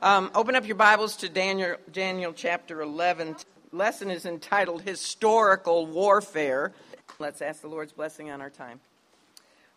[0.00, 3.36] Um, open up your Bibles to Daniel, Daniel chapter 11.
[3.72, 6.72] Lesson is entitled Historical Warfare.
[7.18, 8.80] Let's ask the Lord's blessing on our time.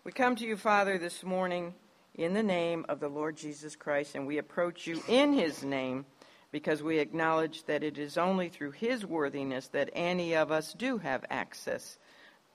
[0.04, 1.76] We come to you, Father, this morning
[2.16, 6.05] in the name of the Lord Jesus Christ, and we approach you in his name
[6.52, 10.98] because we acknowledge that it is only through his worthiness that any of us do
[10.98, 11.98] have access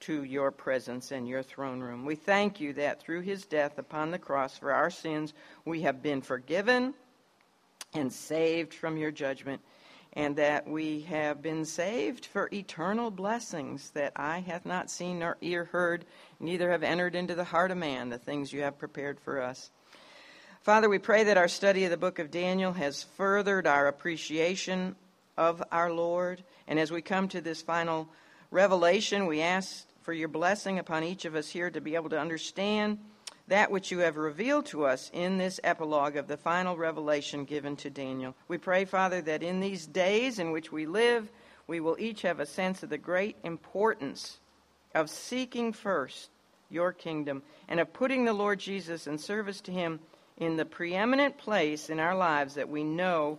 [0.00, 2.04] to your presence and your throne room.
[2.04, 5.32] We thank you that through his death upon the cross for our sins,
[5.64, 6.94] we have been forgiven
[7.94, 9.62] and saved from your judgment,
[10.12, 15.36] and that we have been saved for eternal blessings that eye hath not seen nor
[15.40, 16.04] ear heard,
[16.40, 19.70] neither have entered into the heart of man the things you have prepared for us.
[20.62, 24.96] Father, we pray that our study of the book of Daniel has furthered our appreciation
[25.36, 28.08] of our Lord, and as we come to this final
[28.56, 32.18] revelation, we ask for your blessing upon each of us here to be able to
[32.18, 32.98] understand
[33.48, 37.76] that which you have revealed to us in this epilogue of the final revelation given
[37.76, 38.34] to Daniel.
[38.48, 41.30] We pray, Father, that in these days in which we live,
[41.66, 44.38] we will each have a sense of the great importance
[44.94, 46.30] of seeking first
[46.70, 50.00] your kingdom and of putting the Lord Jesus in service to him
[50.38, 53.38] in the preeminent place in our lives that we know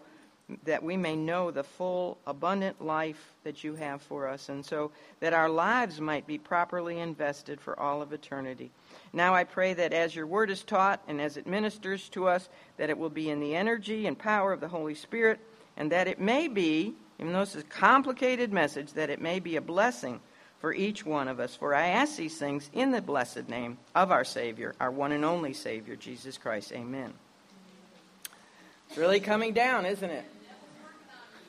[0.63, 4.91] that we may know the full abundant life that you have for us and so
[5.19, 8.71] that our lives might be properly invested for all of eternity.
[9.11, 12.47] Now I pray that as your word is taught and as it ministers to us,
[12.77, 15.39] that it will be in the energy and power of the Holy Spirit,
[15.75, 19.39] and that it may be, even though this is a complicated message, that it may
[19.39, 20.21] be a blessing
[20.59, 21.55] for each one of us.
[21.55, 25.25] For I ask these things in the blessed name of our Savior, our one and
[25.25, 26.71] only Savior, Jesus Christ.
[26.71, 27.13] Amen.
[28.89, 30.25] It's really coming down, isn't it?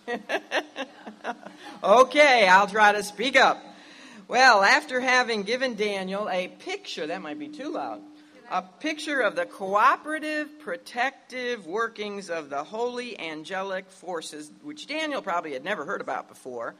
[1.82, 3.62] okay, I'll try to speak up.
[4.26, 8.02] Well, after having given Daniel a picture, that might be too loud,
[8.50, 15.52] a picture of the cooperative, protective workings of the holy angelic forces, which Daniel probably
[15.52, 16.74] had never heard about before.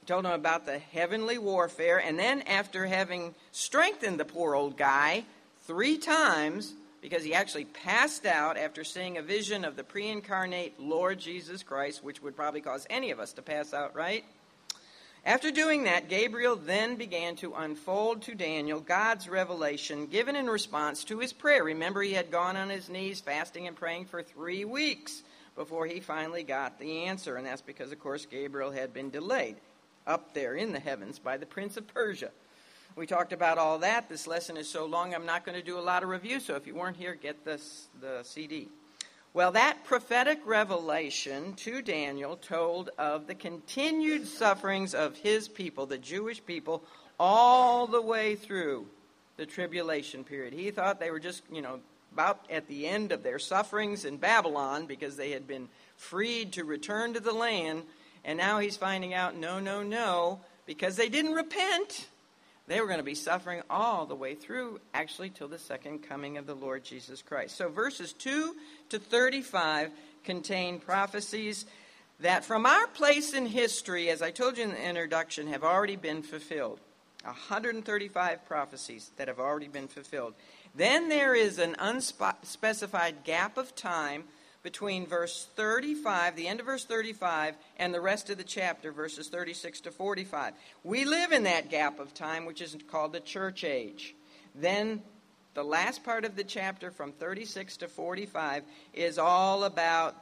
[0.00, 4.76] He told him about the heavenly warfare, and then after having strengthened the poor old
[4.76, 5.24] guy
[5.66, 10.80] three times, because he actually passed out after seeing a vision of the pre incarnate
[10.80, 14.24] Lord Jesus Christ, which would probably cause any of us to pass out, right?
[15.24, 21.04] After doing that, Gabriel then began to unfold to Daniel God's revelation given in response
[21.04, 21.62] to his prayer.
[21.62, 25.22] Remember, he had gone on his knees fasting and praying for three weeks
[25.54, 27.36] before he finally got the answer.
[27.36, 29.56] And that's because, of course, Gabriel had been delayed
[30.08, 32.30] up there in the heavens by the prince of Persia.
[32.94, 34.10] We talked about all that.
[34.10, 36.40] This lesson is so long, I'm not going to do a lot of review.
[36.40, 38.68] So if you weren't here, get this, the CD.
[39.32, 45.96] Well, that prophetic revelation to Daniel told of the continued sufferings of his people, the
[45.96, 46.82] Jewish people,
[47.18, 48.86] all the way through
[49.38, 50.52] the tribulation period.
[50.52, 51.80] He thought they were just, you know,
[52.12, 56.64] about at the end of their sufferings in Babylon because they had been freed to
[56.64, 57.84] return to the land.
[58.22, 62.06] And now he's finding out no, no, no, because they didn't repent
[62.68, 66.38] they were going to be suffering all the way through, actually, till the second coming
[66.38, 67.56] of the Lord Jesus Christ.
[67.56, 68.54] So, verses 2
[68.90, 69.90] to 35
[70.24, 71.66] contain prophecies
[72.20, 75.96] that, from our place in history, as I told you in the introduction, have already
[75.96, 76.78] been fulfilled.
[77.24, 80.34] 135 prophecies that have already been fulfilled.
[80.74, 84.24] Then there is an unspecified gap of time
[84.62, 89.28] between verse 35, the end of verse 35, and the rest of the chapter, verses
[89.28, 90.54] 36 to 45.
[90.84, 94.14] We live in that gap of time, which is called the church age.
[94.54, 95.02] Then
[95.54, 98.62] the last part of the chapter, from 36 to 45,
[98.94, 100.16] is all about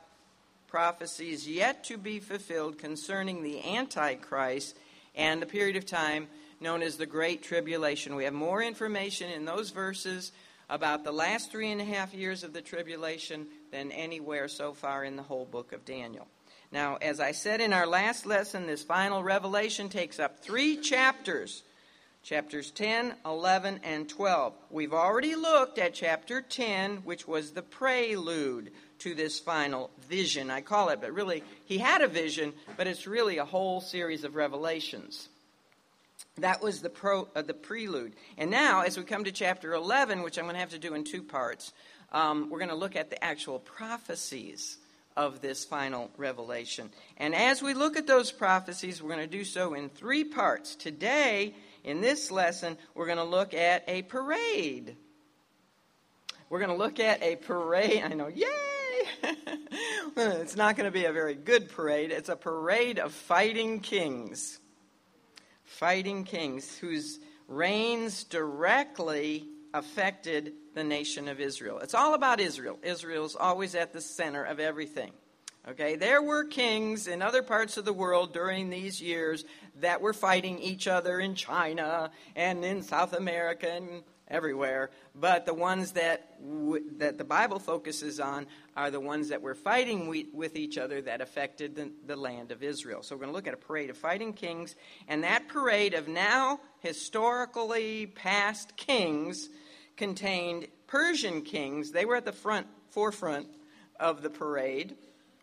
[0.69, 4.77] prophecies yet to be fulfilled concerning the Antichrist
[5.15, 6.29] and the period of time
[6.61, 8.15] known as the Great Tribulation.
[8.15, 10.33] We have more information in those verses
[10.69, 15.05] about the last three and a half years of the tribulation than anywhere so far
[15.05, 16.27] in the whole book of Daniel.
[16.73, 21.63] Now, as I said in our last lesson, this final revelation takes up three chapters
[22.23, 24.53] chapters 10, 11, and 12.
[24.71, 30.61] We've already looked at chapter 10, which was the prelude to this final vision, I
[30.61, 34.37] call it, but really, he had a vision, but it's really a whole series of
[34.37, 35.29] revelations.
[36.37, 38.13] That was the, pro, uh, the prelude.
[38.37, 40.95] And now, as we come to chapter 11, which I'm going to have to do
[40.95, 41.73] in two parts,
[42.13, 44.79] um, we're going to look at the actual prophecies
[45.17, 46.91] of this final revelation.
[47.17, 50.75] And as we look at those prophecies, we're going to do so in three parts.
[50.75, 51.55] Today,
[51.85, 54.97] in this lesson, we're going to look at a parade.
[56.49, 58.03] We're going to look at a parade.
[58.05, 58.47] I know, yay!
[60.17, 62.11] it's not going to be a very good parade.
[62.11, 64.61] It's a parade of fighting kings
[65.71, 71.79] fighting kings whose reigns directly affected the nation of Israel.
[71.79, 72.79] It's all about Israel.
[72.83, 75.13] Israel's always at the center of everything.
[75.69, 79.45] Okay, there were kings in other parts of the world during these years
[79.81, 84.91] that were fighting each other in China and in South America and everywhere.
[85.15, 88.47] But the ones that w- that the Bible focuses on
[88.77, 92.53] are the ones that were fighting we- with each other that affected the, the land
[92.53, 93.03] of Israel.
[93.03, 94.77] So we're going to look at a parade of fighting kings,
[95.09, 99.49] and that parade of now historically past kings
[99.97, 101.91] contained Persian kings.
[101.91, 103.49] They were at the front forefront
[103.99, 104.97] of the parade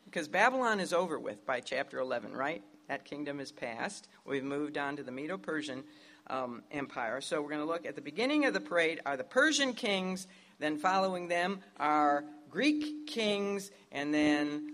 [0.06, 2.64] because Babylon is over with by chapter 11, right?
[2.88, 4.08] That kingdom is past.
[4.26, 5.84] We've moved on to the Medo Persian
[6.30, 7.22] um, Empire.
[7.22, 10.28] So we're going to look at the beginning of the parade are the Persian kings,
[10.60, 14.74] then following them are Greek kings, and then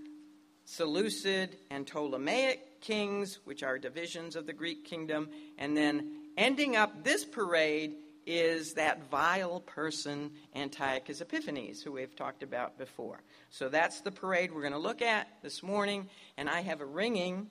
[0.65, 7.03] Seleucid and Ptolemaic kings, which are divisions of the Greek kingdom, and then ending up
[7.03, 7.95] this parade
[8.25, 13.21] is that vile person, Antiochus Epiphanes, who we've talked about before.
[13.49, 16.07] So that's the parade we're going to look at this morning,
[16.37, 17.49] and I have a ringing.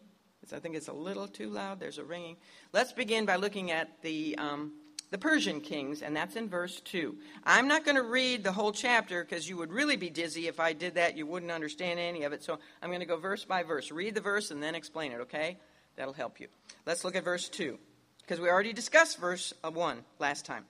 [0.53, 1.79] I think it's a little too loud.
[1.79, 2.37] There's a ringing.
[2.73, 4.73] Let's begin by looking at the, um,
[5.11, 7.17] the Persian kings, and that's in verse 2.
[7.45, 10.59] I'm not going to read the whole chapter because you would really be dizzy if
[10.59, 11.17] I did that.
[11.17, 12.43] You wouldn't understand any of it.
[12.43, 13.93] So I'm going to go verse by verse.
[13.93, 15.59] Read the verse and then explain it, okay?
[15.97, 16.49] That'll help you.
[16.87, 17.79] Let's look at verse 2
[18.23, 20.65] because we already discussed verse uh, 1 last time.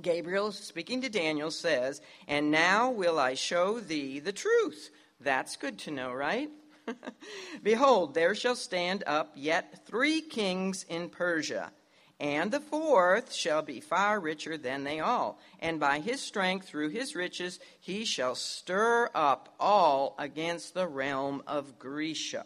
[0.00, 4.90] Gabriel, speaking to Daniel, says, And now will I show thee the truth.
[5.20, 6.50] That's good to know, right?
[7.62, 11.72] Behold, there shall stand up yet three kings in Persia,
[12.20, 15.38] and the fourth shall be far richer than they all.
[15.60, 21.42] And by his strength, through his riches, he shall stir up all against the realm
[21.46, 22.44] of Grecia.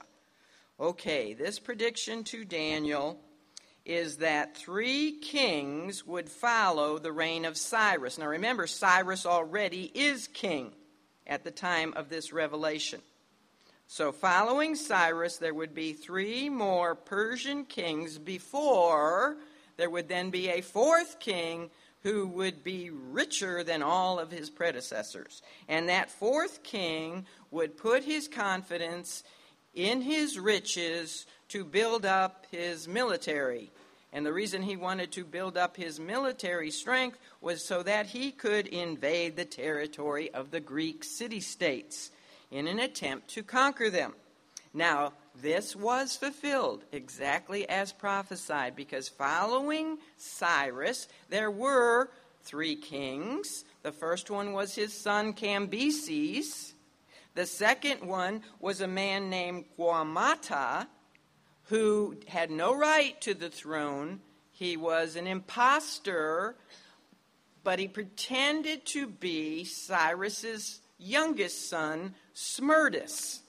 [0.80, 3.18] Okay, this prediction to Daniel
[3.84, 8.18] is that three kings would follow the reign of Cyrus.
[8.18, 10.72] Now remember, Cyrus already is king
[11.26, 13.00] at the time of this revelation.
[13.90, 19.38] So, following Cyrus, there would be three more Persian kings before
[19.78, 21.70] there would then be a fourth king
[22.02, 25.40] who would be richer than all of his predecessors.
[25.68, 29.24] And that fourth king would put his confidence
[29.74, 33.70] in his riches to build up his military.
[34.12, 38.32] And the reason he wanted to build up his military strength was so that he
[38.32, 42.10] could invade the territory of the Greek city states
[42.50, 44.14] in an attempt to conquer them.
[44.72, 52.10] Now, this was fulfilled exactly as prophesied because following Cyrus, there were
[52.42, 53.64] three kings.
[53.82, 56.72] The first one was his son Cambyses.
[57.34, 60.86] The second one was a man named Gaumata,
[61.64, 64.20] who had no right to the throne.
[64.50, 66.56] He was an impostor,
[67.62, 73.40] but he pretended to be Cyrus's youngest son, Smerdis.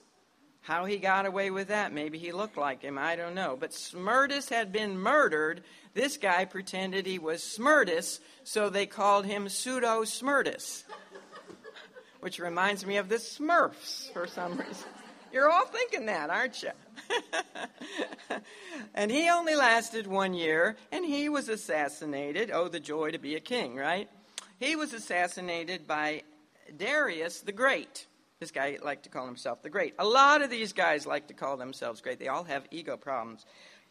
[0.62, 3.56] How he got away with that, maybe he looked like him, I don't know.
[3.58, 5.62] But Smerdis had been murdered.
[5.94, 10.84] This guy pretended he was Smerdis, so they called him Pseudo Smerdis,
[12.20, 14.88] which reminds me of the Smurfs for some reason.
[15.32, 16.70] You're all thinking that, aren't you?
[18.94, 22.50] and he only lasted one year, and he was assassinated.
[22.52, 24.08] Oh, the joy to be a king, right?
[24.58, 26.22] He was assassinated by
[26.76, 28.06] Darius the Great.
[28.40, 29.94] This guy liked to call himself the Great.
[29.98, 32.18] A lot of these guys like to call themselves great.
[32.18, 33.44] They all have ego problems.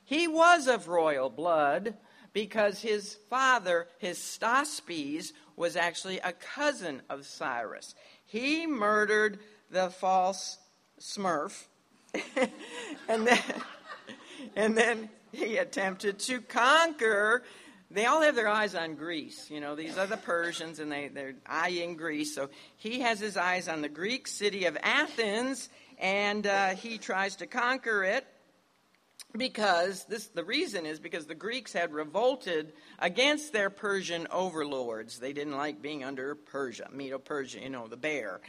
[0.04, 1.96] He was of royal blood
[2.34, 7.94] because his father, Hystaspes, was actually a cousin of Cyrus.
[8.26, 10.58] He murdered the false
[11.00, 11.68] Smurf,
[13.08, 13.40] and then
[14.56, 17.44] and then he attempted to conquer.
[17.92, 19.50] They all have their eyes on Greece.
[19.50, 22.36] You know, these are the Persians, and they, they're eyeing Greece.
[22.36, 27.38] So he has his eyes on the Greek city of Athens, and uh, he tries
[27.38, 28.28] to conquer it
[29.38, 35.20] because this the reason is because the Greeks had revolted against their Persian overlords.
[35.20, 38.40] They didn't like being under Persia, Medo Persia, you know, the bear.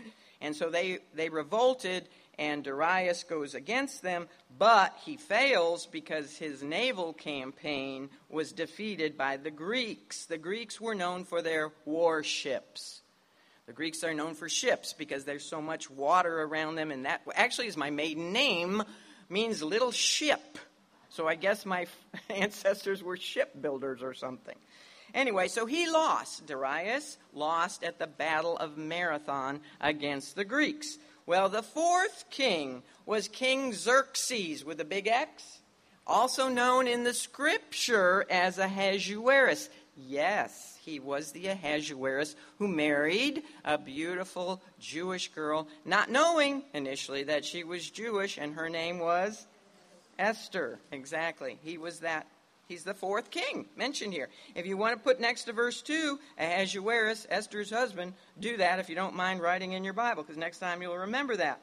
[0.40, 2.08] And so they, they revolted
[2.40, 4.26] and Darius goes against them,
[4.58, 10.24] but he fails because his naval campaign was defeated by the Greeks.
[10.24, 13.02] The Greeks were known for their warships.
[13.66, 17.20] The Greeks are known for ships because there's so much water around them, and that
[17.34, 18.82] actually is my maiden name,
[19.28, 20.58] means little ship.
[21.10, 21.88] So I guess my
[22.30, 24.56] ancestors were shipbuilders or something.
[25.12, 26.46] Anyway, so he lost.
[26.46, 30.96] Darius lost at the Battle of Marathon against the Greeks.
[31.30, 35.60] Well, the fourth king was King Xerxes with a big X,
[36.04, 39.70] also known in the scripture as Ahasuerus.
[39.96, 47.44] Yes, he was the Ahasuerus who married a beautiful Jewish girl, not knowing initially that
[47.44, 49.46] she was Jewish, and her name was
[50.18, 50.80] Esther.
[50.90, 51.60] Exactly.
[51.62, 52.26] He was that.
[52.70, 54.28] He's the fourth king mentioned here.
[54.54, 58.88] If you want to put next to verse 2, Ahasuerus, Esther's husband, do that if
[58.88, 61.60] you don't mind writing in your Bible, because next time you'll remember that.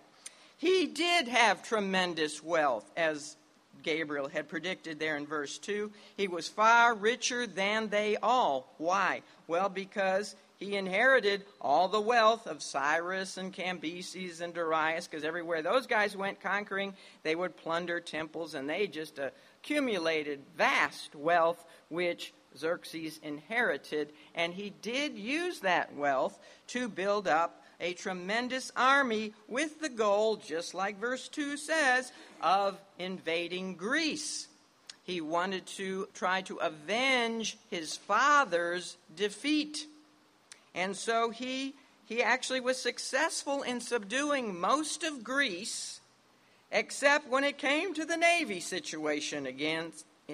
[0.57, 3.37] He did have tremendous wealth, as
[3.83, 5.89] Gabriel had predicted there in verse 2.
[6.17, 8.75] He was far richer than they all.
[8.77, 9.21] Why?
[9.47, 15.61] Well, because he inherited all the wealth of Cyrus and Cambyses and Darius, because everywhere
[15.61, 19.29] those guys went conquering, they would plunder temples, and they just uh,
[19.67, 24.13] accumulated vast wealth, which Xerxes inherited.
[24.33, 30.38] And he did use that wealth to build up a tremendous army with the goal,
[30.38, 34.47] just like verse 2 says, of invading Greece.
[35.03, 39.86] He wanted to try to avenge his father's defeat.
[40.74, 45.97] And so he, he actually was successful in subduing most of Greece,
[46.71, 49.91] except when it came to the navy situation again,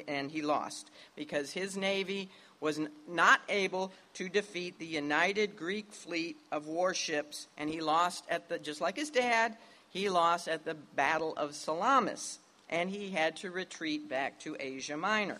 [0.08, 6.38] and he lost because his navy was not able to defeat the united Greek fleet
[6.52, 9.58] of warships, and he lost at the, just like his dad,
[9.90, 14.98] he lost at the Battle of Salamis, and he had to retreat back to Asia
[14.98, 15.40] Minor.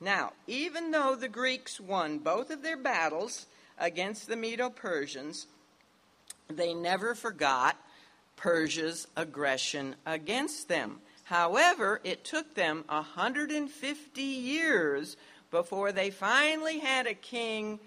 [0.00, 3.46] Now, even though the Greeks won both of their battles
[3.78, 5.46] against the Medo Persians,
[6.48, 7.76] they never forgot
[8.40, 10.98] Persia's aggression against them.
[11.24, 15.16] However, it took them 150 years
[15.50, 17.78] before they finally had a king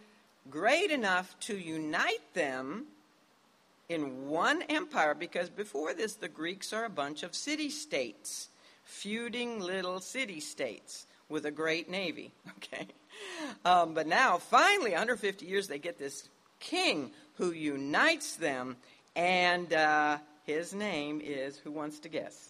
[0.49, 2.85] great enough to unite them
[3.89, 8.49] in one empire because before this the Greeks are a bunch of city states,
[8.83, 12.31] feuding little city states with a great navy.
[12.57, 12.87] Okay,
[13.65, 16.29] um, but now finally, 150 years, they get this
[16.59, 18.77] king who unites them,
[19.15, 22.49] and uh, his name is who wants to guess?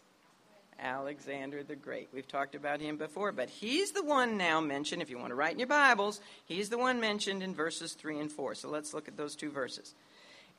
[0.79, 2.09] Alexander the Great.
[2.13, 5.35] We've talked about him before, but he's the one now mentioned, if you want to
[5.35, 8.55] write in your Bibles, he's the one mentioned in verses 3 and 4.
[8.55, 9.93] So let's look at those two verses.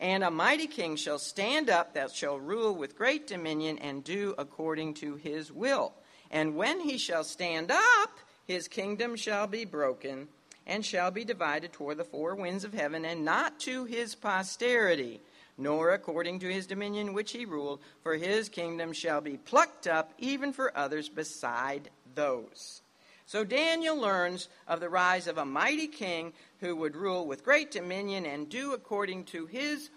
[0.00, 4.34] And a mighty king shall stand up that shall rule with great dominion and do
[4.38, 5.92] according to his will.
[6.30, 10.28] And when he shall stand up, his kingdom shall be broken
[10.66, 15.20] and shall be divided toward the four winds of heaven, and not to his posterity
[15.56, 20.12] nor according to his dominion which he ruled, for his kingdom shall be plucked up
[20.18, 22.82] even for others beside those.
[23.26, 27.70] So Daniel learns of the rise of a mighty king who would rule with great
[27.70, 29.90] dominion and do according to his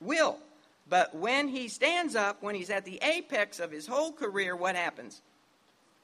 [0.00, 0.38] will.
[0.88, 4.76] But when he stands up, when he's at the apex of his whole career, what
[4.76, 5.20] happens?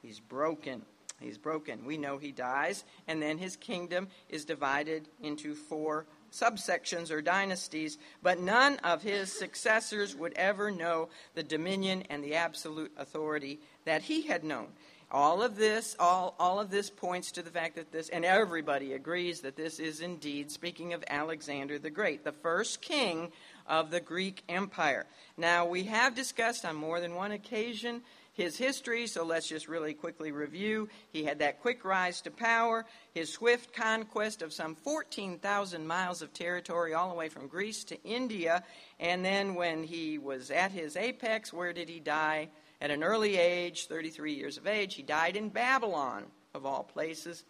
[0.01, 0.83] He's broken.
[1.19, 1.85] He's broken.
[1.85, 7.97] We know he dies, and then his kingdom is divided into four subsections or dynasties,
[8.23, 14.03] but none of his successors would ever know the dominion and the absolute authority that
[14.03, 14.67] he had known.
[15.13, 18.93] All of this, all, all of this points to the fact that this, and everybody
[18.93, 23.33] agrees that this is indeed, speaking of Alexander the Great, the first king
[23.67, 25.05] of the Greek Empire.
[25.35, 29.93] Now, we have discussed on more than one occasion his history, so let's just really
[29.93, 30.87] quickly review.
[31.11, 36.33] He had that quick rise to power, his swift conquest of some 14,000 miles of
[36.33, 38.63] territory, all the way from Greece to India.
[38.99, 42.49] And then when he was at his apex, where did he die?
[42.79, 46.23] At an early age, 33 years of age, he died in Babylon,
[46.53, 47.43] of all places,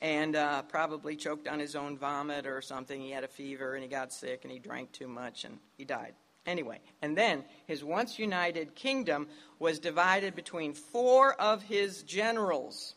[0.00, 3.00] and uh, probably choked on his own vomit or something.
[3.00, 5.84] He had a fever and he got sick and he drank too much and he
[5.84, 6.14] died.
[6.48, 9.28] Anyway, and then his once united kingdom
[9.58, 12.94] was divided between four of his generals.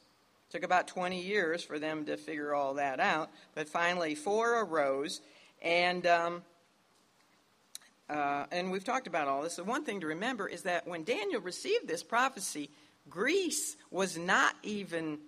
[0.47, 4.61] It took about 20 years for them to figure all that out, but finally four
[4.61, 5.19] arose,
[5.61, 6.43] and um,
[8.09, 9.57] uh, and we've talked about all this.
[9.57, 12.69] The one thing to remember is that when Daniel received this prophecy,
[13.09, 15.19] Greece was not even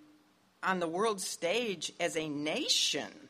[0.62, 3.28] on the world stage as a nation.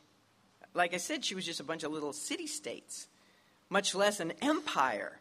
[0.73, 3.09] Like I said, she was just a bunch of little city states
[3.71, 5.18] much less an empire,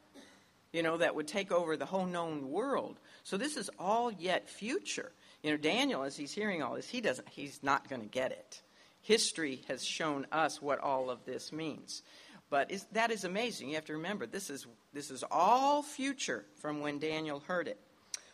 [0.71, 2.99] you know, that would take over the whole known world.
[3.23, 5.11] So this is all yet future.
[5.43, 8.31] You know, Daniel, as he's hearing all this, he doesn't, he's not going to get
[8.31, 8.61] it.
[9.01, 12.03] History has shown us what all of this means.
[12.49, 13.69] But is, that is amazing.
[13.69, 17.79] You have to remember, this is, this is all future from when Daniel heard it.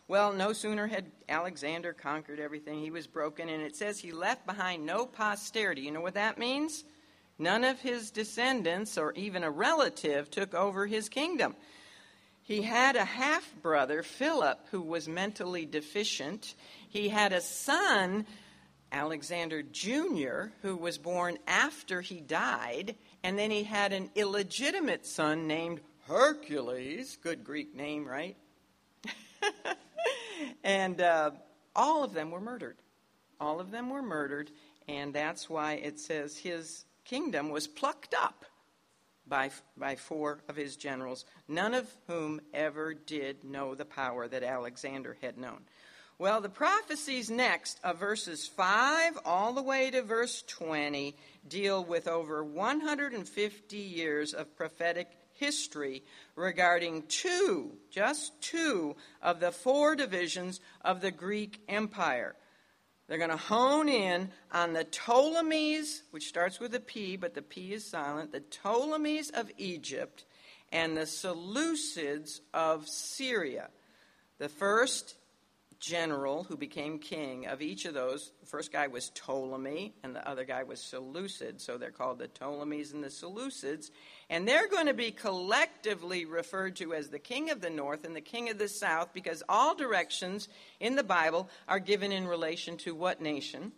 [0.07, 4.45] Well, no sooner had Alexander conquered everything, he was broken, and it says he left
[4.45, 5.81] behind no posterity.
[5.81, 6.83] You know what that means?
[7.39, 11.55] None of his descendants or even a relative took over his kingdom.
[12.41, 16.55] He had a half brother, Philip, who was mentally deficient.
[16.89, 18.25] He had a son
[18.91, 25.47] Alexander Jr., who was born after he died, and then he had an illegitimate son
[25.47, 27.17] named Hercules.
[27.21, 28.35] Good Greek name, right?
[30.63, 31.31] and uh,
[31.75, 32.77] all of them were murdered.
[33.39, 34.49] All of them were murdered,
[34.87, 38.45] and that's why it says his kingdom was plucked up
[39.27, 44.43] by, by four of his generals, none of whom ever did know the power that
[44.43, 45.61] Alexander had known.
[46.19, 51.15] Well, the prophecies next of verses 5 all the way to verse 20
[51.47, 56.03] deal with over 150 years of prophetic history
[56.35, 62.35] regarding two, just two, of the four divisions of the Greek Empire.
[63.09, 67.41] They're going to hone in on the Ptolemies, which starts with a P, but the
[67.41, 70.25] P is silent, the Ptolemies of Egypt
[70.71, 73.69] and the Seleucids of Syria.
[74.37, 75.15] The first
[75.79, 78.31] general who became king of each of those.
[78.41, 81.61] The first guy was Ptolemy, and the other guy was Seleucid.
[81.61, 83.89] So they're called the Ptolemies and the Seleucids.
[84.29, 88.15] And they're going to be collectively referred to as the king of the north and
[88.15, 92.77] the king of the south because all directions in the Bible are given in relation
[92.77, 93.71] to what nation?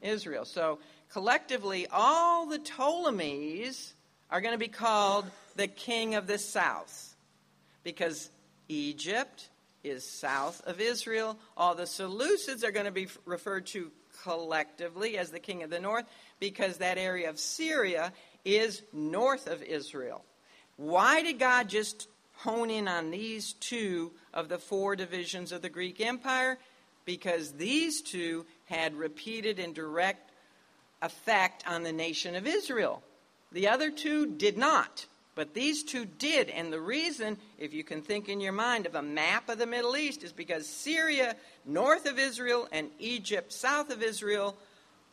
[0.00, 0.44] Israel.
[0.44, 0.78] So
[1.10, 3.94] collectively, all the Ptolemies
[4.30, 7.14] are going to be called the king of the south
[7.82, 8.30] because
[8.68, 9.48] Egypt,
[9.84, 11.38] is south of Israel.
[11.56, 15.78] All the Seleucids are going to be referred to collectively as the king of the
[15.78, 16.06] north
[16.40, 18.12] because that area of Syria
[18.44, 20.24] is north of Israel.
[20.76, 25.68] Why did God just hone in on these two of the four divisions of the
[25.68, 26.58] Greek Empire?
[27.04, 30.30] Because these two had repeated and direct
[31.02, 33.02] effect on the nation of Israel.
[33.52, 35.06] The other two did not.
[35.34, 38.94] But these two did, and the reason, if you can think in your mind of
[38.94, 43.90] a map of the Middle East, is because Syria, north of Israel, and Egypt, south
[43.90, 44.56] of Israel,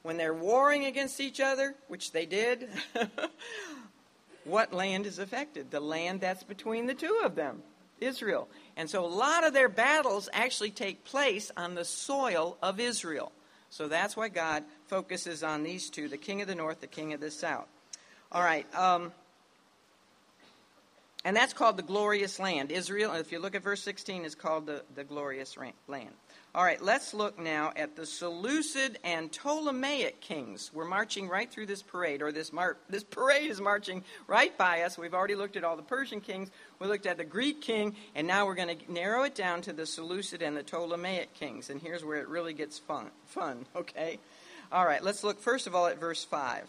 [0.03, 2.69] when they're warring against each other, which they did,
[4.45, 5.71] what land is affected?
[5.71, 7.63] The land that's between the two of them,
[7.99, 8.47] Israel.
[8.77, 13.31] And so a lot of their battles actually take place on the soil of Israel.
[13.71, 17.13] So that's why God focuses on these two the king of the north, the king
[17.13, 17.67] of the south.
[18.31, 18.67] All right.
[18.75, 19.11] Um,
[21.23, 22.71] and that's called the glorious land.
[22.71, 25.55] Israel, if you look at verse 16, is called the, the glorious
[25.87, 26.09] land.
[26.53, 30.71] All right, let's look now at the Seleucid and Ptolemaic kings.
[30.73, 34.81] We're marching right through this parade, or this, mar- this parade is marching right by
[34.81, 34.97] us.
[34.97, 38.27] We've already looked at all the Persian kings, we looked at the Greek king, and
[38.27, 41.69] now we're going to narrow it down to the Seleucid and the Ptolemaic kings.
[41.69, 44.19] And here's where it really gets fun, fun okay?
[44.71, 46.67] All right, let's look first of all at verse 5.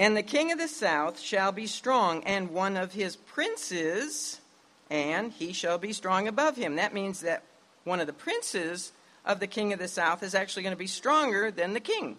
[0.00, 4.40] And the king of the south shall be strong, and one of his princes,
[4.88, 6.76] and he shall be strong above him.
[6.76, 7.42] That means that
[7.84, 8.92] one of the princes
[9.26, 12.16] of the king of the south is actually going to be stronger than the king,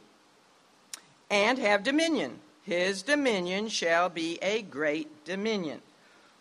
[1.31, 2.39] and have dominion.
[2.61, 5.81] His dominion shall be a great dominion.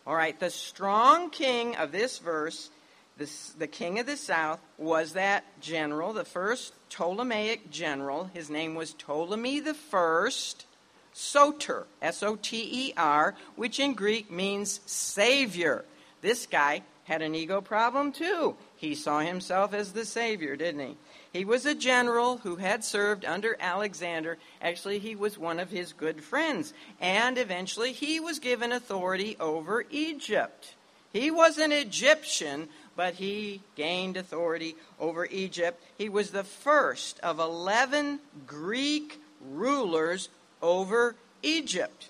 [0.07, 2.69] All right, the strong king of this verse,
[3.17, 8.25] this, the king of the south, was that general, the first Ptolemaic general.
[8.35, 10.67] His name was Ptolemy the First
[11.13, 15.85] soter, S O T E R, which in Greek means savior.
[16.21, 18.57] This guy had an ego problem too.
[18.77, 20.97] He saw himself as the savior, didn't he?
[21.33, 24.39] He was a general who had served under Alexander.
[24.61, 26.73] Actually, he was one of his good friends.
[27.01, 30.75] And eventually, he was given authority over Egypt.
[31.13, 35.83] He was an Egyptian, but he gained authority over Egypt.
[35.99, 40.29] He was the first of 11 Greek rulers
[40.63, 42.09] over Egypt.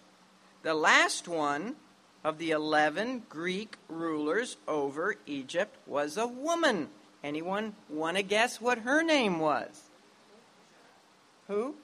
[0.63, 1.77] The last one
[2.23, 6.89] of the 11 Greek rulers over Egypt was a woman.
[7.23, 9.69] Anyone want to guess what her name was?
[11.49, 11.75] Who?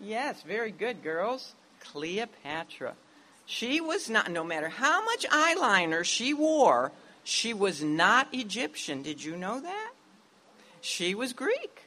[0.00, 1.54] Yes, very good, girls.
[1.80, 2.94] Cleopatra.
[3.46, 6.92] She was not, no matter how much eyeliner she wore,
[7.24, 9.02] she was not Egyptian.
[9.02, 9.92] Did you know that?
[10.80, 11.82] She was Greek.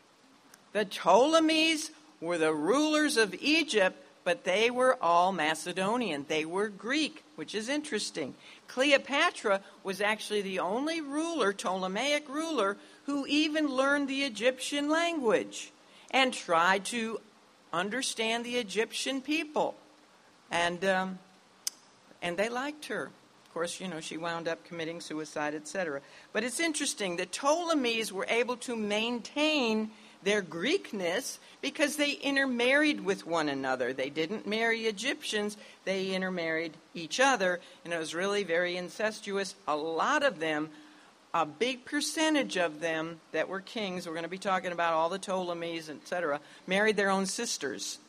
[0.74, 6.26] The Ptolemies were the rulers of Egypt, but they were all Macedonian.
[6.28, 8.36] They were Greek, which is interesting.
[8.68, 15.72] Cleopatra was actually the only ruler, Ptolemaic ruler, who even learned the Egyptian language
[16.12, 17.20] and tried to
[17.74, 19.76] understand the Egyptian people.
[20.52, 21.20] And, um,
[22.22, 23.06] and they liked her.
[23.52, 26.02] Of course, you know, she wound up committing suicide, etc.
[26.32, 27.18] But it's interesting.
[27.18, 29.92] The Ptolemies were able to maintain
[30.24, 33.94] their Greekness because they intermarried with one another.
[33.94, 39.56] They didn't marry Egyptians, they intermarried each other, and it was really very incestuous.
[39.68, 40.70] A lot of them
[41.34, 45.10] a big percentage of them that were kings, we're going to be talking about all
[45.10, 48.00] the Ptolemies, etc., married their own sisters.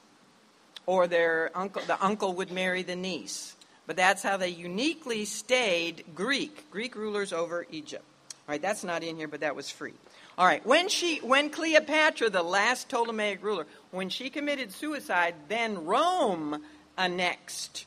[0.84, 3.54] Or their uncle, the uncle would marry the niece.
[3.86, 8.04] But that's how they uniquely stayed Greek, Greek rulers over Egypt.
[8.32, 9.94] All right, that's not in here, but that was free.
[10.38, 15.84] All right, when she, when Cleopatra, the last Ptolemaic ruler, when she committed suicide, then
[15.84, 16.62] Rome
[16.96, 17.84] annexed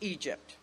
[0.00, 0.56] Egypt.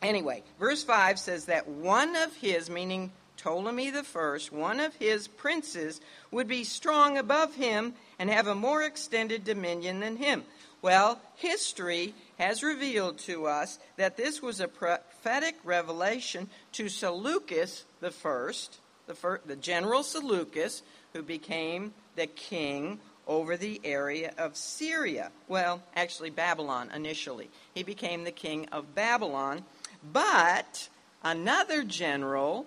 [0.00, 5.28] Anyway, verse 5 says that one of his, meaning Ptolemy the first, one of his
[5.28, 10.44] princes would be strong above him and have a more extended dominion than him.
[10.82, 18.10] Well, history has revealed to us that this was a prophetic revelation to Seleucus the
[18.10, 18.78] first,
[19.10, 20.82] the, first, the general Seleucus,
[21.14, 25.32] who became the king over the area of Syria.
[25.48, 27.50] Well, actually, Babylon initially.
[27.74, 29.64] He became the king of Babylon.
[30.12, 30.88] But
[31.24, 32.66] another general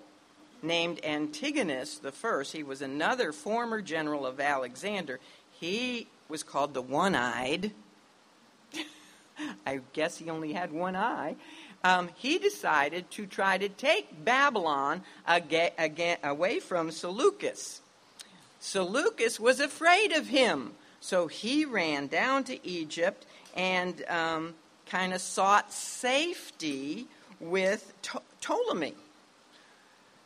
[0.61, 5.21] named Antigonus the first, he was another former general of Alexander.
[5.53, 7.71] He was called the one eyed.
[9.65, 11.35] I guess he only had one eye.
[11.83, 17.81] Um, he decided to try to take Babylon away from Seleucus.
[18.59, 24.53] Seleucus was afraid of him, so he ran down to Egypt and um,
[24.85, 27.07] kind of sought safety
[27.41, 27.93] with
[28.39, 28.93] Ptolemy.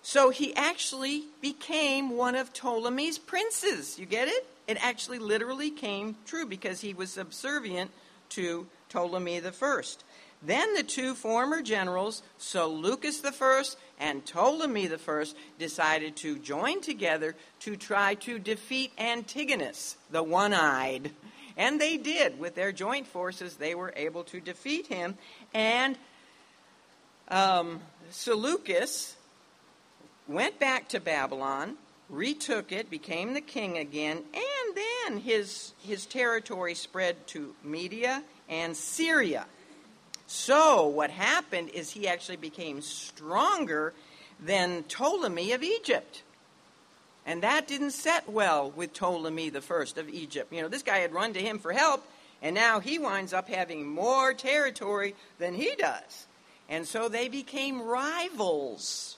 [0.04, 3.98] So he actually became one of Ptolemy's princes.
[3.98, 4.48] You get it?
[4.68, 7.92] It actually literally came true because he was subservient
[8.30, 10.04] to Ptolemy the first.
[10.42, 17.76] Then the two former generals, Seleucus first and Ptolemy first, decided to join together to
[17.76, 21.12] try to defeat Antigonus, the one-eyed.
[21.58, 22.40] And they did.
[22.40, 25.18] With their joint forces, they were able to defeat him.
[25.56, 25.98] And
[27.30, 27.80] um,
[28.12, 29.16] Seleucus
[30.28, 31.78] went back to Babylon,
[32.10, 38.78] retook it, became the king again, and then his, his territory spread to Media and
[38.78, 39.48] Syria.
[40.28, 43.94] So, what happened is he actually became stronger
[44.40, 46.22] than Ptolemy of Egypt.
[47.26, 50.52] And that didn't set well with Ptolemy the first of Egypt.
[50.52, 52.06] You know, this guy had run to him for help,
[52.42, 56.28] and now he winds up having more territory than he does.
[56.70, 59.18] And so they became rivals.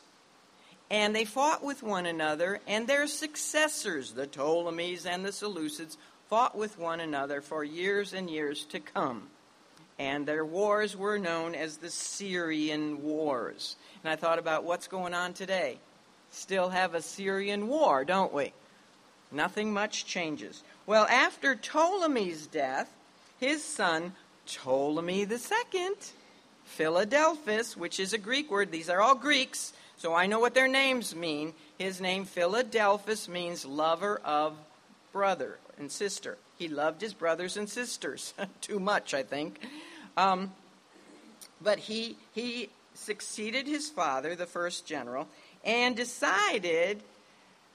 [0.92, 5.98] And they fought with one another, and their successors, the Ptolemies and the Seleucids,
[6.30, 9.28] fought with one another for years and years to come.
[10.00, 13.76] And their wars were known as the Syrian Wars.
[14.02, 15.78] And I thought about what's going on today.
[16.32, 18.54] Still have a Syrian war, don't we?
[19.32, 20.64] Nothing much changes.
[20.86, 22.90] Well, after Ptolemy's death,
[23.40, 24.14] his son,
[24.46, 25.90] Ptolemy II,
[26.64, 28.72] Philadelphus, which is a Greek word.
[28.72, 31.54] These are all Greeks, so I know what their names mean.
[31.78, 34.56] His name, Philadelphus, means lover of
[35.12, 36.38] brother and sister.
[36.58, 39.60] He loved his brothers and sisters too much, I think.
[40.20, 40.52] Um,
[41.62, 45.28] but he, he succeeded his father, the first general,
[45.64, 47.02] and decided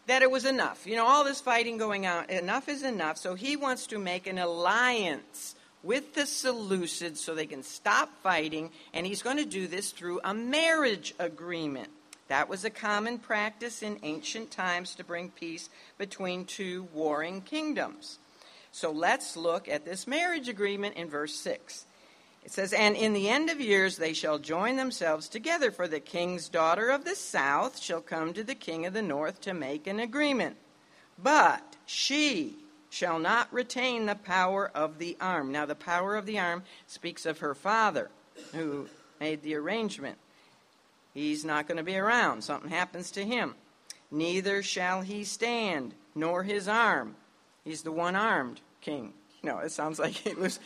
[0.06, 0.86] that it was enough.
[0.86, 3.16] You know, all this fighting going on, enough is enough.
[3.16, 8.70] So he wants to make an alliance with the Seleucids so they can stop fighting,
[8.92, 11.88] and he's going to do this through a marriage agreement.
[12.28, 18.18] That was a common practice in ancient times to bring peace between two warring kingdoms.
[18.70, 21.86] So let's look at this marriage agreement in verse 6.
[22.44, 26.00] It says, And in the end of years they shall join themselves together, for the
[26.00, 29.86] king's daughter of the south shall come to the king of the north to make
[29.86, 30.56] an agreement.
[31.22, 32.56] But she
[32.90, 35.52] shall not retain the power of the arm.
[35.52, 38.10] Now, the power of the arm speaks of her father
[38.52, 40.18] who made the arrangement.
[41.14, 42.42] He's not going to be around.
[42.42, 43.54] Something happens to him.
[44.10, 47.16] Neither shall he stand, nor his arm.
[47.64, 49.14] He's the one armed king.
[49.42, 50.60] No, it sounds like he loses.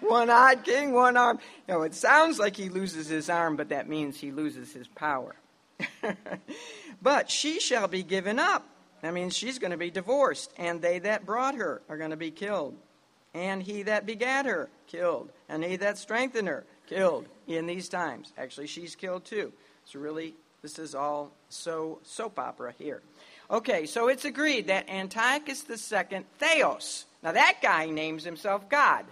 [0.00, 1.38] One eyed king, one arm.
[1.68, 5.36] No, it sounds like he loses his arm, but that means he loses his power.
[7.02, 8.66] but she shall be given up
[9.02, 12.16] that means she's going to be divorced, and they that brought her are going to
[12.16, 12.76] be killed.
[13.34, 15.30] And he that begat her, killed.
[15.48, 18.32] And he that strengthened her, killed in these times.
[18.38, 19.52] Actually, she's killed too.
[19.84, 23.02] So, really, this is all so soap opera here.
[23.50, 29.04] Okay, so it's agreed that Antiochus II Theos, now that guy names himself God.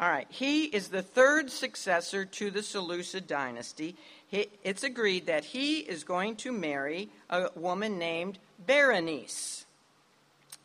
[0.00, 3.96] All right, he is the third successor to the Seleucid dynasty
[4.30, 9.64] it's agreed that he is going to marry a woman named Berenice.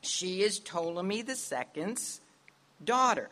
[0.01, 2.19] She is Ptolemy II's
[2.83, 3.29] daughter.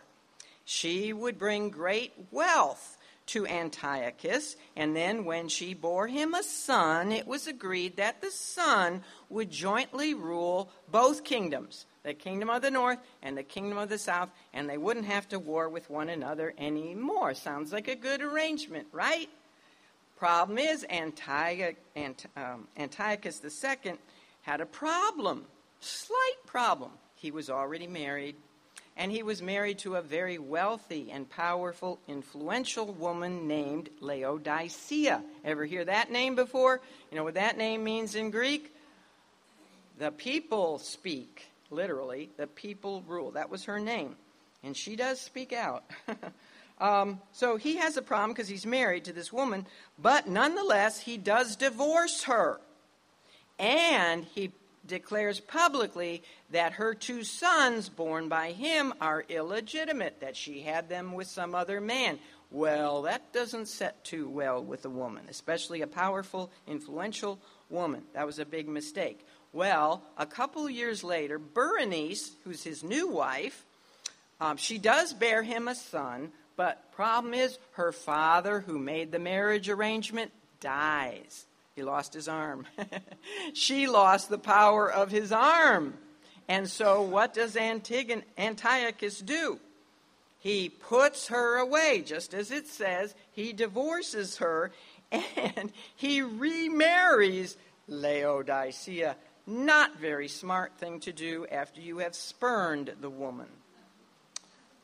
[0.64, 7.12] She would bring great wealth to Antiochus, and then when she bore him a son,
[7.12, 12.72] it was agreed that the son would jointly rule both kingdoms, the kingdom of the
[12.72, 16.10] north and the kingdom of the south, and they wouldn't have to war with one
[16.10, 17.34] another anymore.
[17.34, 19.30] Sounds like a good arrangement, right?
[20.18, 20.86] Problem is,
[22.36, 23.94] um, Antiochus II
[24.44, 25.46] had a problem,
[25.80, 26.92] slight problem.
[27.16, 28.36] He was already married
[28.98, 35.24] and he was married to a very wealthy and powerful, influential woman named Laodicea.
[35.46, 36.82] Ever hear that name before?
[37.10, 38.76] You know what that name means in Greek?
[39.98, 43.32] The people speak, literally, the people rule.
[43.32, 44.16] That was her name.
[44.64, 45.84] And she does speak out.
[46.80, 49.66] um, so he has a problem because he's married to this woman,
[49.98, 52.60] but nonetheless, he does divorce her.
[53.58, 54.52] And he
[54.86, 61.14] declares publicly that her two sons born by him are illegitimate, that she had them
[61.14, 62.20] with some other man.
[62.52, 68.04] Well, that doesn't set too well with a woman, especially a powerful, influential woman.
[68.14, 69.26] That was a big mistake.
[69.54, 73.66] Well, a couple years later, Berenice, who's his new wife,
[74.40, 79.20] um, she does bear him a son, but problem is her father, who made the
[79.20, 81.46] marriage arrangement, dies.
[81.76, 82.66] He lost his arm.
[83.54, 85.96] she lost the power of his arm.
[86.48, 89.60] And so, what does Antigon- Antiochus do?
[90.40, 93.14] He puts her away, just as it says.
[93.32, 94.72] He divorces her
[95.12, 99.16] and he remarries Laodicea.
[99.48, 103.48] Not very smart thing to do after you have spurned the woman.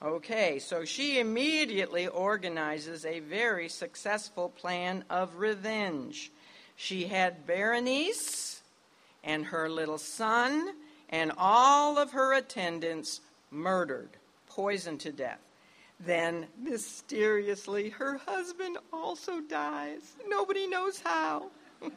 [0.02, 6.32] Okay, so she immediately organizes a very successful plan of revenge.
[6.76, 8.62] She had Berenice
[9.24, 10.74] and her little son
[11.10, 14.10] and all of her attendants murdered,
[14.50, 15.40] poisoned to death.
[16.00, 20.14] Then, mysteriously, her husband also dies.
[20.28, 21.48] Nobody knows how.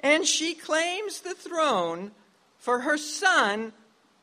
[0.00, 2.10] and she claims the throne
[2.58, 3.72] for her son,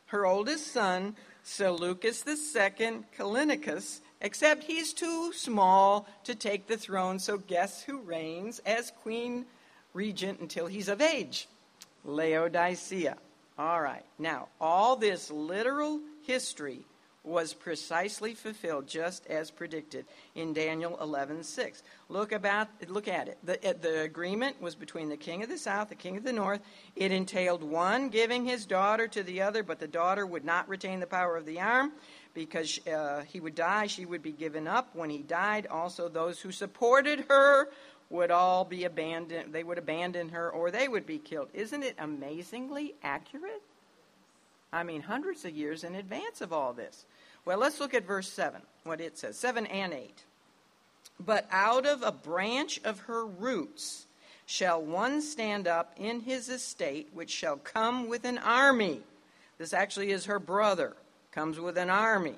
[0.08, 7.38] her oldest son, Seleucus II Callinicus, except he's too small to take the throne, so
[7.38, 9.46] guess who reigns as queen
[9.94, 11.48] regent until he's of age?
[12.04, 13.18] Laodicea.
[13.58, 14.06] All right.
[14.20, 16.82] Now, all this literal history
[17.28, 21.84] was precisely fulfilled just as predicted in Daniel 11:6.
[22.10, 23.38] Look about look at it.
[23.44, 26.62] The, the agreement was between the king of the south, the king of the north.
[26.96, 31.00] It entailed one giving his daughter to the other, but the daughter would not retain
[31.00, 31.92] the power of the arm
[32.34, 34.96] because uh, he would die, she would be given up.
[34.96, 37.70] When he died, also those who supported her
[38.10, 39.54] would all be abandoned.
[39.54, 41.50] They would abandon her or they would be killed.
[41.54, 43.64] Isn't it amazingly accurate?
[44.72, 47.06] I mean, hundreds of years in advance of all this.
[47.46, 50.24] Well, let's look at verse 7, what it says 7 and 8.
[51.20, 54.06] But out of a branch of her roots
[54.46, 59.02] shall one stand up in his estate, which shall come with an army.
[59.58, 60.94] This actually is her brother
[61.32, 62.36] comes with an army,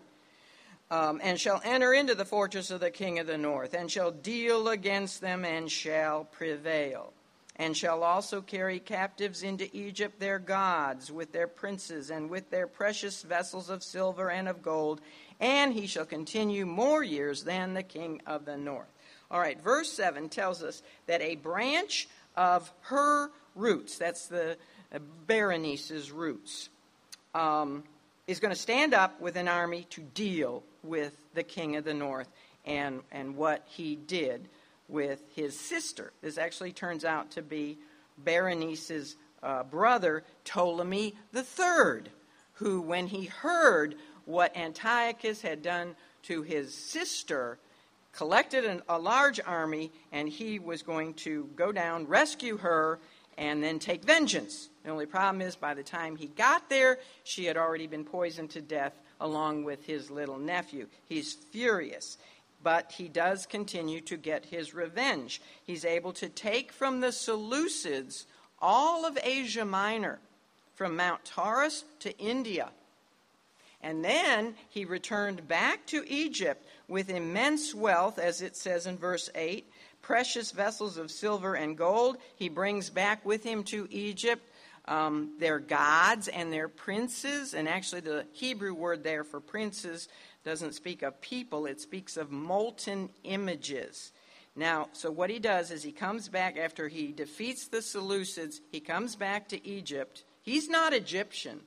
[0.91, 4.11] um, and shall enter into the fortress of the king of the north, and shall
[4.11, 7.13] deal against them, and shall prevail.
[7.59, 12.65] And shall also carry captives into Egypt their gods, with their princes, and with their
[12.65, 15.01] precious vessels of silver and of gold,
[15.39, 18.87] and he shall continue more years than the king of the north.
[19.29, 24.57] All right, verse 7 tells us that a branch of her roots, that's the
[24.93, 26.69] uh, Berenice's roots,
[27.35, 27.83] um,
[28.25, 31.93] is going to stand up with an army to deal with the king of the
[31.93, 32.29] north
[32.65, 34.47] and, and what he did
[34.89, 36.11] with his sister.
[36.21, 37.77] This actually turns out to be
[38.17, 42.03] Berenice's uh, brother, Ptolemy III,
[42.53, 47.57] who, when he heard what Antiochus had done to his sister,
[48.11, 52.99] collected an, a large army and he was going to go down, rescue her,
[53.37, 54.69] and then take vengeance.
[54.83, 58.49] The only problem is, by the time he got there, she had already been poisoned
[58.51, 60.87] to death along with his little nephew.
[61.05, 62.17] He's furious,
[62.63, 65.41] but he does continue to get his revenge.
[65.63, 68.25] He's able to take from the Seleucids
[68.61, 70.19] all of Asia Minor,
[70.75, 72.69] from Mount Taurus to India.
[73.81, 79.29] And then he returned back to Egypt with immense wealth, as it says in verse
[79.35, 79.65] 8
[80.01, 82.17] precious vessels of silver and gold.
[82.35, 84.43] He brings back with him to Egypt
[84.89, 87.53] um, their gods and their princes.
[87.53, 90.09] And actually, the Hebrew word there for princes
[90.43, 94.11] doesn't speak of people, it speaks of molten images.
[94.55, 98.79] Now, so what he does is he comes back after he defeats the Seleucids, he
[98.79, 100.23] comes back to Egypt.
[100.41, 101.59] He's not Egyptian,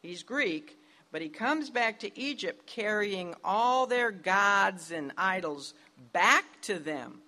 [0.00, 0.78] he's Greek,
[1.10, 5.74] but he comes back to Egypt carrying all their gods and idols
[6.12, 7.20] back to them.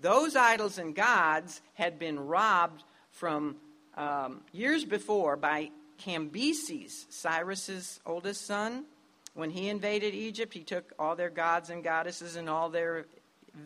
[0.00, 3.56] Those idols and gods had been robbed from
[3.98, 5.70] um, years before by
[6.02, 8.84] Cambyses, Cyrus's oldest son.
[9.34, 13.06] When he invaded Egypt, he took all their gods and goddesses and all their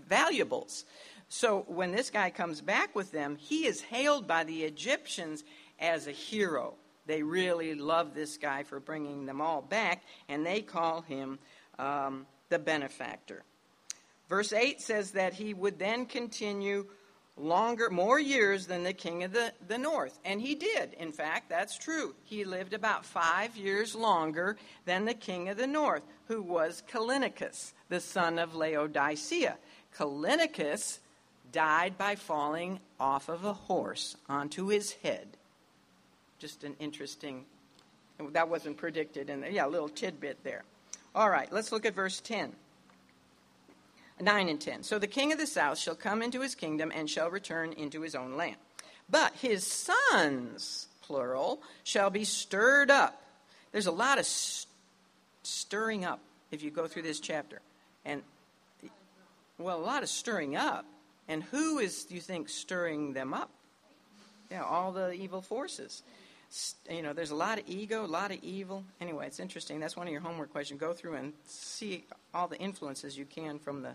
[0.09, 0.85] valuables.
[1.29, 5.45] So when this guy comes back with them, he is hailed by the Egyptians
[5.79, 6.75] as a hero.
[7.07, 11.39] They really love this guy for bringing them all back, and they call him
[11.79, 13.43] um, the benefactor.
[14.29, 16.87] Verse 8 says that he would then continue
[17.37, 20.19] longer, more years than the king of the, the north.
[20.25, 20.95] And he did.
[20.95, 22.15] In fact, that's true.
[22.25, 27.73] He lived about five years longer than the king of the north, who was Callinicus,
[27.89, 29.57] the son of Laodicea.
[29.97, 30.99] Callinicus
[31.51, 35.29] died by falling off of a horse onto his head.
[36.39, 37.45] Just an interesting,
[38.31, 39.45] that wasn't predicted in.
[39.51, 40.65] Yeah, a little tidbit there.
[41.15, 42.53] All right, let's look at verse 10.
[44.21, 44.83] 9 and 10.
[44.83, 48.03] So the king of the south shall come into his kingdom and shall return into
[48.03, 48.57] his own land.
[49.09, 53.21] But his sons, plural, shall be stirred up.
[53.73, 54.69] There's a lot of st-
[55.43, 56.21] stirring up
[56.51, 57.61] if you go through this chapter.
[58.05, 58.23] And,
[59.59, 60.85] well, a lot of stirring up.
[61.29, 63.51] And who is, do you think, stirring them up?
[64.51, 66.03] Yeah, all the evil forces.
[66.91, 68.85] You know, there's a lot of ego, a lot of evil.
[69.01, 69.81] Anyway, it's interesting.
[69.81, 70.81] That's one of your homework questions.
[70.81, 73.95] Go through and see all the influences you can from the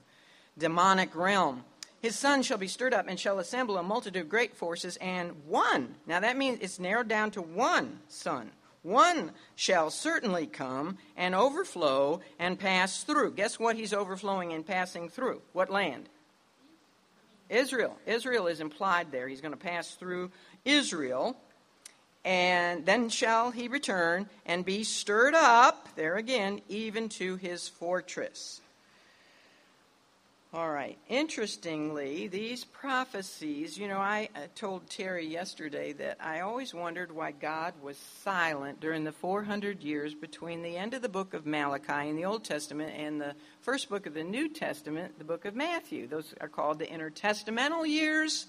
[0.57, 1.63] demonic realm.
[2.01, 5.31] His son shall be stirred up and shall assemble a multitude of great forces, and
[5.47, 8.51] one, now that means it's narrowed down to one son.
[8.83, 13.33] One shall certainly come and overflow and pass through.
[13.33, 15.41] Guess what he's overflowing and passing through?
[15.53, 16.07] What land?
[17.49, 17.97] Israel.
[18.05, 19.27] Israel is implied there.
[19.27, 20.31] He's going to pass through
[20.63, 21.35] Israel.
[22.27, 28.59] And then shall he return and be stirred up, there again, even to his fortress.
[30.53, 30.97] All right.
[31.07, 37.75] Interestingly, these prophecies, you know, I told Terry yesterday that I always wondered why God
[37.81, 42.17] was silent during the 400 years between the end of the book of Malachi in
[42.17, 46.07] the Old Testament and the first book of the New Testament, the book of Matthew.
[46.07, 48.47] Those are called the intertestamental years.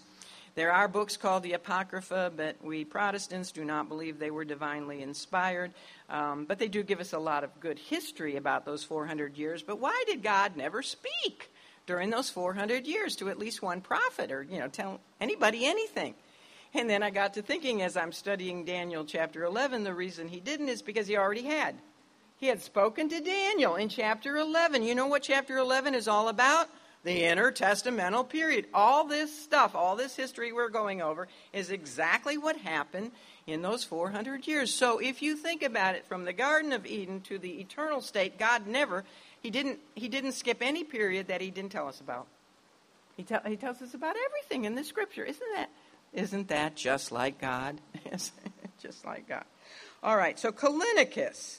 [0.59, 5.03] There are books called the Apocrypha, but we Protestants do not believe they were divinely
[5.03, 5.71] inspired.
[6.11, 9.63] Um, but they do give us a lot of good history about those 400 years.
[9.63, 11.53] But why did God never speak?
[11.87, 16.15] during those 400 years to at least one prophet or, you know, tell anybody anything.
[16.75, 20.41] And then I got to thinking as I'm studying Daniel chapter 11, the reason he
[20.41, 21.77] didn't is because he already had.
[22.37, 24.83] He had spoken to Daniel in chapter 11.
[24.83, 26.69] You know what chapter 11 is all about?
[27.09, 28.67] The intertestamental period.
[28.75, 33.13] All this stuff, all this history we're going over, is exactly what happened
[33.47, 34.75] in those 400 years.
[34.75, 38.39] So if you think about it from the Garden of Eden to the eternal state,
[38.39, 39.05] God never
[39.43, 42.27] he didn't, he didn't skip any period that he didn't tell us about.
[43.17, 45.25] He, tell, he tells us about everything in the scripture.
[45.25, 45.71] Isn't that,
[46.13, 47.81] isn't that just like God?
[48.83, 49.45] just like God.
[50.03, 51.59] All right, so Callinicus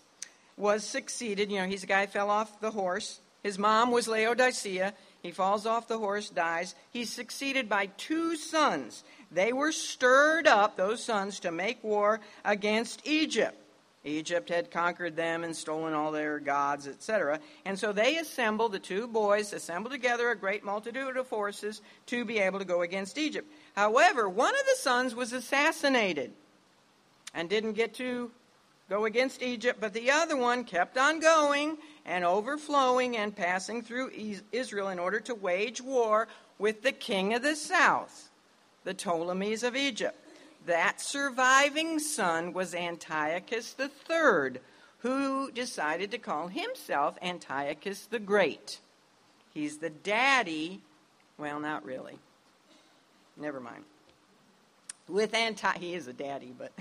[0.58, 1.52] was succeeded.
[1.52, 3.20] You know, he's a guy fell off the horse.
[3.44, 4.94] His mom was Laodicea.
[5.22, 6.76] He falls off the horse, dies.
[6.92, 9.04] He's succeeded by two sons.
[9.32, 13.58] They were stirred up, those sons, to make war against Egypt.
[14.06, 17.40] Egypt had conquered them and stolen all their gods, etc.
[17.66, 22.24] And so they assembled, the two boys assembled together a great multitude of forces to
[22.24, 23.52] be able to go against Egypt.
[23.76, 26.32] However, one of the sons was assassinated
[27.34, 28.32] and didn't get to
[28.90, 31.78] go against Egypt, but the other one kept on going
[32.10, 34.12] and overflowing and passing through
[34.52, 38.30] Israel in order to wage war with the king of the south,
[38.84, 40.18] the Ptolemies of Egypt.
[40.66, 44.60] That surviving son was Antiochus III,
[45.00, 48.80] who decided to call himself Antiochus the Great.
[49.54, 50.82] He's the daddy,
[51.38, 52.18] well, not really.
[53.38, 53.84] Never mind.
[55.08, 56.72] With Anti- he is a daddy, but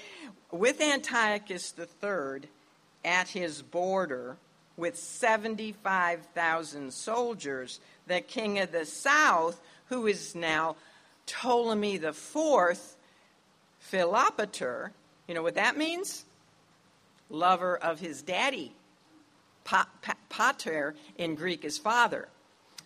[0.50, 2.48] with Antiochus III
[3.04, 4.36] at his border
[4.76, 10.76] with 75,000 soldiers, the king of the south, who is now
[11.26, 12.96] Ptolemy Fourth,
[13.90, 14.90] Philopater,
[15.26, 16.24] you know what that means?
[17.30, 18.72] Lover of his daddy.
[19.64, 22.28] Pa- pa- pater in Greek is father.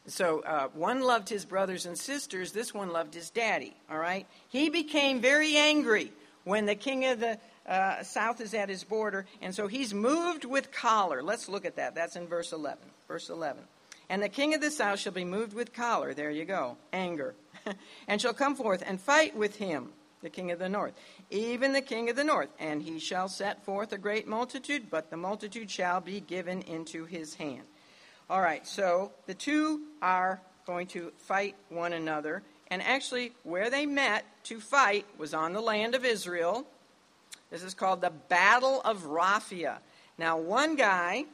[0.06, 4.26] So uh, one loved his brothers and sisters, this one loved his daddy, all right?
[4.48, 6.12] He became very angry
[6.44, 10.44] when the king of the uh, south is at his border, and so he's moved
[10.44, 11.22] with choler.
[11.22, 11.94] Let's look at that.
[11.94, 12.78] That's in verse 11.
[13.08, 13.62] Verse 11.
[14.08, 16.14] And the king of the south shall be moved with choler.
[16.14, 16.76] There you go.
[16.92, 17.34] Anger.
[18.08, 19.90] and shall come forth and fight with him
[20.22, 20.94] the king of the north,
[21.30, 22.48] even the king of the north.
[22.58, 27.04] And he shall set forth a great multitude, but the multitude shall be given into
[27.04, 27.62] his hand.
[28.28, 32.42] All right, so the two are going to fight one another.
[32.68, 36.66] And actually, where they met to fight was on the land of Israel.
[37.50, 39.78] This is called the Battle of Raphia.
[40.18, 41.24] Now, one guy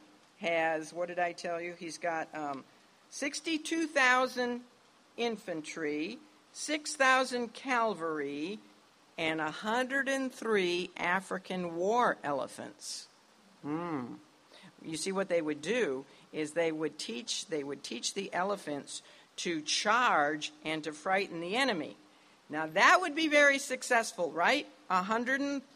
[0.40, 1.74] has, what did I tell you?
[1.78, 2.64] He's got um,
[3.10, 4.60] 62,000
[5.16, 6.18] infantry,
[6.52, 8.58] 6,000 cavalry,
[9.16, 13.06] and 103 African war elephants.
[13.62, 14.14] Hmm.
[14.84, 19.02] You see, what they would do is they would teach they would teach the elephants
[19.36, 21.96] to charge and to frighten the enemy.
[22.50, 24.66] Now that would be very successful, right?
[24.88, 25.71] 103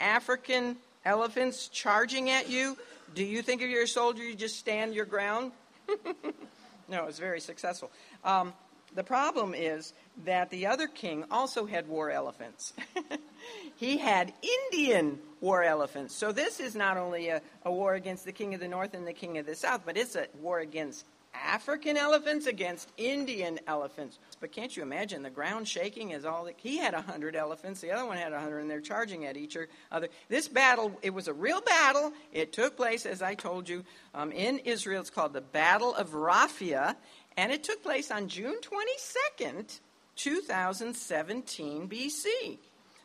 [0.00, 2.76] African elephants charging at you.
[3.14, 5.52] Do you think if you're a soldier, you just stand your ground?
[6.88, 7.90] no, it was very successful.
[8.24, 8.54] Um,
[8.94, 12.74] the problem is that the other king also had war elephants.
[13.76, 14.32] he had
[14.70, 16.14] Indian war elephants.
[16.14, 19.06] So this is not only a, a, war against the king of the north and
[19.06, 21.04] the king of the south, but it's a war against
[21.34, 24.18] African elephants against Indian elephants.
[24.40, 27.80] But can't you imagine the ground shaking as all the, he had a hundred elephants,
[27.80, 29.56] the other one had a hundred, and they're charging at each
[29.90, 30.08] other.
[30.28, 32.12] This battle, it was a real battle.
[32.32, 35.00] It took place, as I told you, um, in Israel.
[35.00, 36.96] It's called the Battle of Raphia,
[37.36, 39.80] and it took place on June 22nd,
[40.16, 42.58] 2017 BC.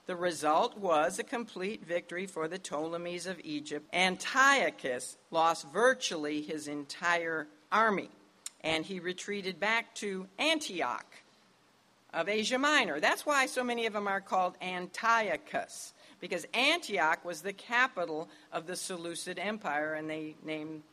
[0.07, 3.93] The result was a complete victory for the Ptolemies of Egypt.
[3.93, 8.09] Antiochus lost virtually his entire army,
[8.61, 11.05] and he retreated back to Antioch
[12.13, 12.99] of Asia Minor.
[12.99, 18.67] That's why so many of them are called Antiochus, because Antioch was the capital of
[18.67, 20.83] the Seleucid Empire, and they named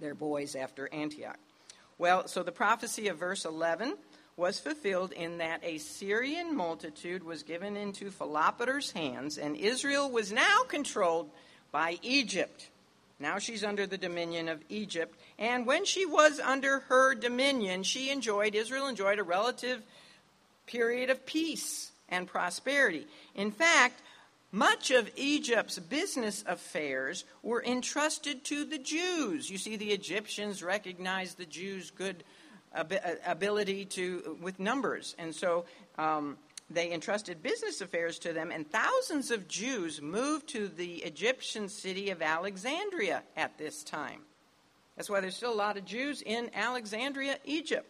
[0.00, 1.38] their boys after Antioch.
[1.98, 3.96] Well, so the prophecy of verse 11
[4.36, 10.30] was fulfilled in that a Syrian multitude was given into Philopater's hands, and Israel was
[10.30, 11.30] now controlled
[11.72, 12.68] by Egypt.
[13.18, 15.18] Now she's under the dominion of Egypt.
[15.38, 19.82] And when she was under her dominion, she enjoyed, Israel enjoyed a relative
[20.66, 23.06] period of peace and prosperity.
[23.34, 24.00] In fact,
[24.52, 29.50] much of Egypt's business affairs were entrusted to the Jews.
[29.50, 32.24] You see, the Egyptians recognized the Jews' good
[33.26, 35.64] ability to with numbers, and so
[35.98, 36.36] um,
[36.70, 38.50] they entrusted business affairs to them.
[38.50, 44.22] And thousands of Jews moved to the Egyptian city of Alexandria at this time.
[44.96, 47.88] That's why there's still a lot of Jews in Alexandria, Egypt.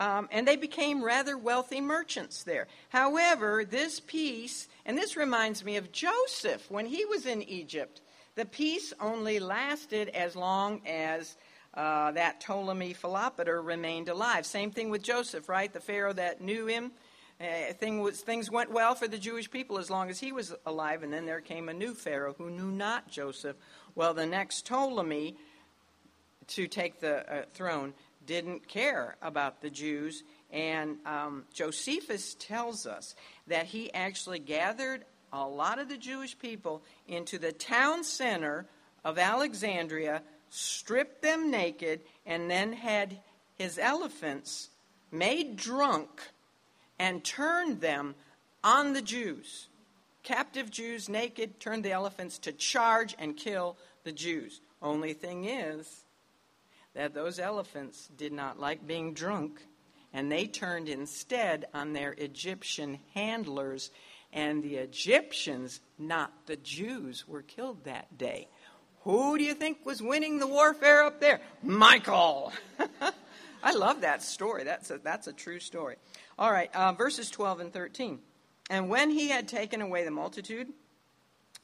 [0.00, 2.66] Um, and they became rather wealthy merchants there.
[2.88, 8.00] However, this peace, and this reminds me of Joseph when he was in Egypt,
[8.34, 11.36] the peace only lasted as long as
[11.74, 14.46] uh, that Ptolemy Philopater remained alive.
[14.46, 15.72] Same thing with Joseph, right?
[15.72, 16.92] The Pharaoh that knew him.
[17.40, 20.54] Uh, thing was, things went well for the Jewish people as long as he was
[20.64, 23.56] alive, and then there came a new Pharaoh who knew not Joseph.
[23.94, 25.36] Well, the next Ptolemy
[26.48, 27.94] to take the uh, throne
[28.26, 30.22] didn't care about the Jews.
[30.50, 33.14] And um, Josephus tells us
[33.46, 38.66] that he actually gathered a lot of the Jewish people into the town center
[39.04, 43.18] of Alexandria, stripped them naked, and then had
[43.56, 44.68] his elephants
[45.10, 46.08] made drunk
[46.98, 48.14] and turned them
[48.62, 49.68] on the Jews.
[50.22, 54.60] Captive Jews naked turned the elephants to charge and kill the Jews.
[54.80, 56.01] Only thing is,
[56.94, 59.60] that those elephants did not like being drunk,
[60.12, 63.90] and they turned instead on their Egyptian handlers,
[64.32, 68.48] and the Egyptians, not the Jews, were killed that day.
[69.04, 71.40] Who do you think was winning the warfare up there?
[71.62, 72.52] Michael.
[73.62, 74.64] I love that story.
[74.64, 75.96] That's a, that's a true story.
[76.38, 78.18] All right, uh, verses 12 and 13.
[78.70, 80.68] And when he had taken away the multitude,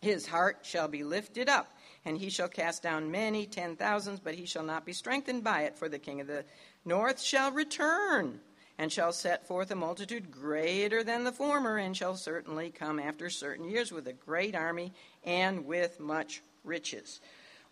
[0.01, 1.69] his heart shall be lifted up
[2.09, 5.63] and he shall cast down many, ten thousands, but he shall not be strengthened by
[5.63, 5.77] it.
[5.77, 6.45] For the king of the
[6.87, 8.41] north shall return,
[8.79, 13.29] and shall set forth a multitude greater than the former, and shall certainly come after
[13.29, 14.93] certain years with a great army
[15.23, 17.21] and with much riches.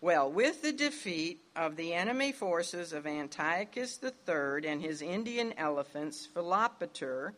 [0.01, 6.27] Well, with the defeat of the enemy forces of Antiochus III and his Indian elephants,
[6.31, 7.33] Philopater,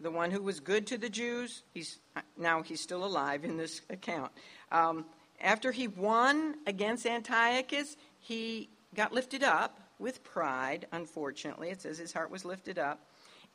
[0.00, 1.98] the one who was good to the Jews, he's
[2.38, 4.32] now he's still alive in this account.
[4.72, 5.04] Um,
[5.40, 11.70] after he won against Antiochus, he got lifted up with pride, unfortunately.
[11.70, 13.00] It says his heart was lifted up.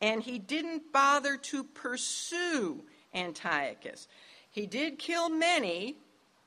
[0.02, 4.08] And he didn't bother to pursue Antiochus.
[4.52, 5.98] He did kill many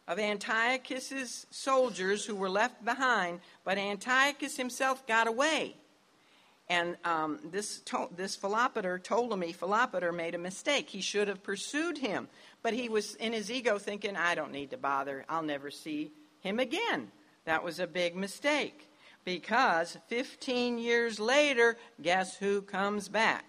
[0.09, 5.77] of Antiochus's soldiers who were left behind, but Antiochus himself got away.
[6.69, 10.89] And um, this, to- this Philopater, Ptolemy Philopater, made a mistake.
[10.89, 12.29] He should have pursued him.
[12.63, 15.25] But he was in his ego thinking, I don't need to bother.
[15.29, 17.11] I'll never see him again.
[17.45, 18.89] That was a big mistake.
[19.25, 23.45] Because 15 years later, guess who comes back?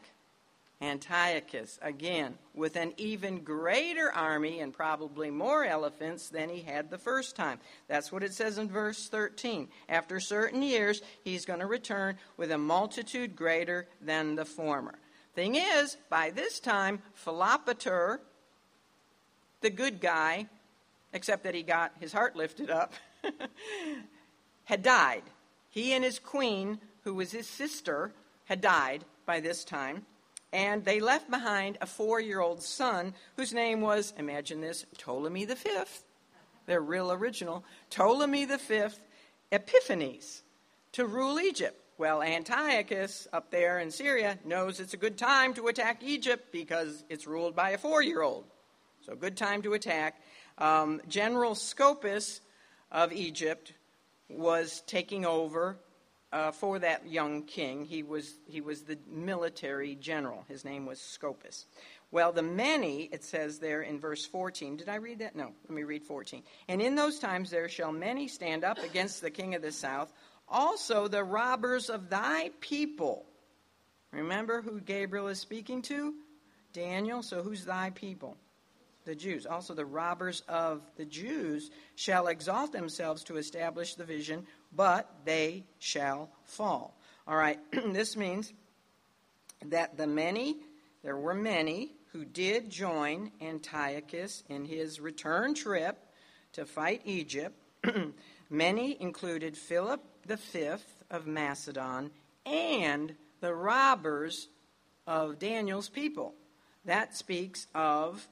[0.82, 6.98] Antiochus, again, with an even greater army and probably more elephants than he had the
[6.98, 7.60] first time.
[7.88, 9.70] That's what it says in verse 13.
[9.88, 14.96] After certain years, he's going to return with a multitude greater than the former.
[15.36, 18.20] Thing is, by this time, Philopator,
[19.64, 20.48] the good guy,
[21.12, 22.94] except that he got his heart lifted up,
[24.66, 25.24] had died.
[25.70, 28.12] He and his queen, who was his sister,
[28.46, 30.06] had died by this time.
[30.52, 35.46] And they left behind a four year old son whose name was, imagine this, Ptolemy
[35.46, 35.56] V.
[36.68, 37.64] They're real original.
[37.90, 38.84] Ptolemy V
[39.52, 40.44] Epiphanes
[40.92, 41.80] to rule Egypt.
[41.98, 47.04] Well, Antiochus up there in Syria knows it's a good time to attack Egypt because
[47.10, 48.46] it's ruled by a four year old.
[49.06, 50.22] So, good time to attack.
[50.58, 52.40] Um, General Scopas
[52.90, 53.74] of Egypt
[54.30, 55.78] was taking over
[56.32, 57.84] uh, for that young king.
[57.84, 60.46] He was, he was the military general.
[60.48, 61.66] His name was Scopas.
[62.12, 64.78] Well, the many, it says there in verse 14.
[64.78, 65.36] Did I read that?
[65.36, 65.52] No.
[65.68, 66.42] Let me read 14.
[66.70, 70.14] And in those times there shall many stand up against the king of the south,
[70.48, 73.26] also the robbers of thy people.
[74.14, 76.14] Remember who Gabriel is speaking to?
[76.72, 77.22] Daniel.
[77.22, 78.38] So who's thy people?
[79.06, 79.46] The Jews.
[79.46, 84.46] Also, the robbers of the Jews shall exalt themselves to establish the vision,
[84.76, 86.98] but they shall fall.
[87.28, 88.52] All right, this means
[89.66, 90.58] that the many,
[91.04, 95.98] there were many who did join Antiochus in his return trip
[96.54, 97.56] to fight Egypt.
[98.50, 102.12] many included Philip the fifth of Macedon
[102.46, 104.48] and the robbers
[105.06, 106.34] of Daniel's people.
[106.86, 108.28] That speaks of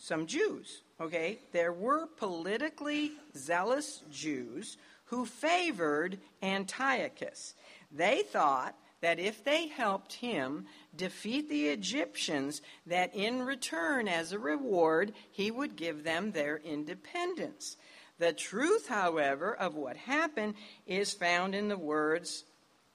[0.00, 0.82] some Jews.
[1.00, 1.38] Okay?
[1.52, 4.76] There were politically zealous Jews
[5.06, 7.54] who favored Antiochus.
[7.90, 14.38] They thought that if they helped him defeat the Egyptians, that in return, as a
[14.38, 17.76] reward, he would give them their independence.
[18.18, 20.54] The truth, however, of what happened
[20.86, 22.44] is found in the words,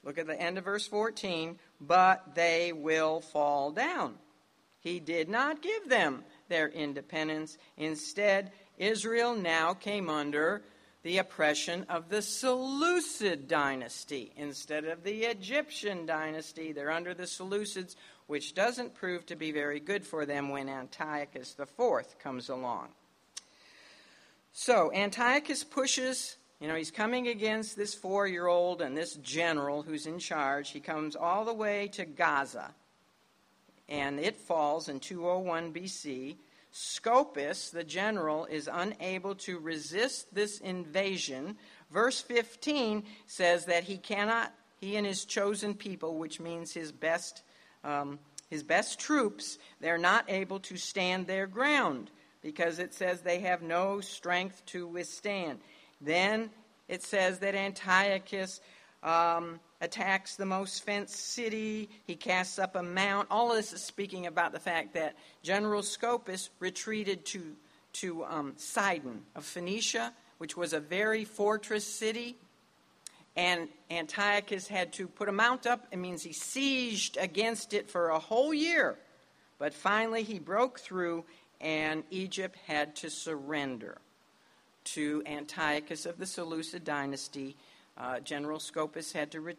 [0.04, 4.16] look at the end of verse 14, but they will fall down.
[4.82, 7.58] He did not give them their independence.
[7.78, 10.62] Instead, Israel now came under
[11.01, 16.72] the oppression of the Seleucid dynasty instead of the Egyptian dynasty.
[16.72, 17.95] They're under the Seleucids,
[18.28, 22.89] which doesn't prove to be very good for them when Antiochus IV comes along.
[24.51, 29.82] So, Antiochus pushes, you know, he's coming against this four year old and this general
[29.82, 30.70] who's in charge.
[30.70, 32.76] He comes all the way to Gaza
[33.89, 36.38] and it falls in 201 BC.
[36.76, 41.55] Scopas, the general, is unable to resist this invasion.
[41.91, 44.51] Verse 15 says that he cannot,
[44.82, 47.43] he and his chosen people, which means his best,
[47.84, 48.17] um,
[48.49, 52.09] his best troops, they're not able to stand their ground
[52.41, 55.59] because it says they have no strength to withstand.
[56.01, 56.49] Then
[56.88, 58.61] it says that Antiochus
[59.03, 61.89] um, attacks the most fenced city.
[62.07, 63.27] He casts up a mount.
[63.29, 67.55] All of this is speaking about the fact that General Scopas retreated to,
[67.93, 72.38] to um, Sidon of Phoenicia, which was a very fortress city.
[73.36, 75.86] And Antiochus had to put a mount up.
[75.91, 78.97] It means he sieged against it for a whole year.
[79.59, 81.25] But finally, he broke through,
[81.59, 83.97] and Egypt had to surrender
[84.86, 87.57] to Antiochus of the Seleucid dynasty
[87.97, 89.55] uh, General Scopas had to, re-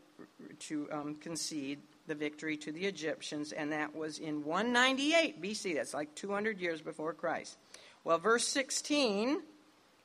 [0.60, 5.74] to um, concede the victory to the Egyptians, and that was in 198 BC.
[5.74, 7.56] That's like 200 years before Christ.
[8.02, 9.40] Well, verse 16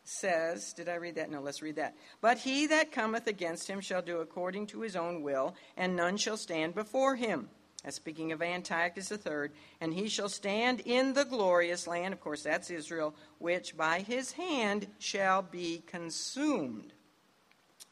[0.03, 1.31] says, Did I read that?
[1.31, 1.95] No, let's read that.
[2.21, 6.17] But he that cometh against him shall do according to his own will, and none
[6.17, 7.49] shall stand before him.
[7.83, 9.49] That's speaking of Antiochus III.
[9.79, 14.33] And he shall stand in the glorious land, of course, that's Israel, which by his
[14.33, 16.93] hand shall be consumed.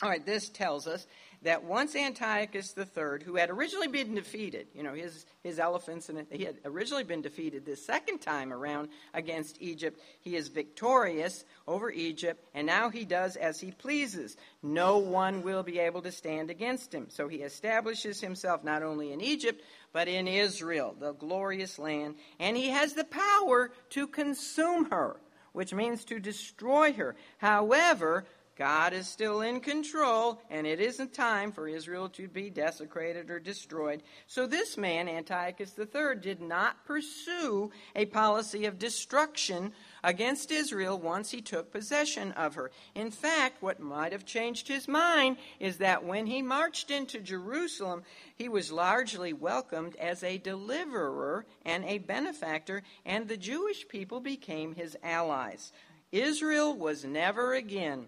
[0.04, 1.08] All right, this tells us
[1.42, 6.28] that once Antiochus III, who had originally been defeated, you know, his, his elephants, and
[6.30, 11.90] he had originally been defeated this second time around against Egypt, he is victorious over
[11.90, 14.38] Egypt, and now he does as he pleases.
[14.62, 17.08] No one will be able to stand against him.
[17.10, 22.56] So he establishes himself not only in Egypt, but in Israel, the glorious land, and
[22.56, 25.18] he has the power to consume her,
[25.54, 27.16] which means to destroy her.
[27.40, 28.26] However,
[28.58, 33.40] God is still in control, and it isn't time for Israel to be desecrated or
[33.40, 34.02] destroyed.
[34.26, 41.30] So this man, Antiochus III, did not pursue a policy of destruction against Israel once
[41.30, 42.72] he took possession of her.
[42.96, 48.02] In fact, what might have changed his mind is that when he marched into Jerusalem,
[48.36, 54.74] he was largely welcomed as a deliverer and a benefactor, and the Jewish people became
[54.74, 55.72] his allies.
[56.12, 58.08] Israel was never again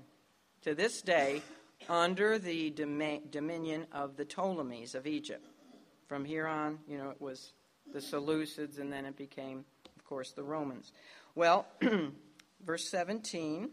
[0.63, 1.41] to this day
[1.87, 5.45] under the dominion of the Ptolemies of Egypt.
[6.07, 7.53] From here on, you know, it was
[7.93, 9.63] the Seleucids, and then it became,
[9.95, 10.91] of course, the Romans.
[11.35, 11.65] Well,
[12.65, 13.69] verse 17.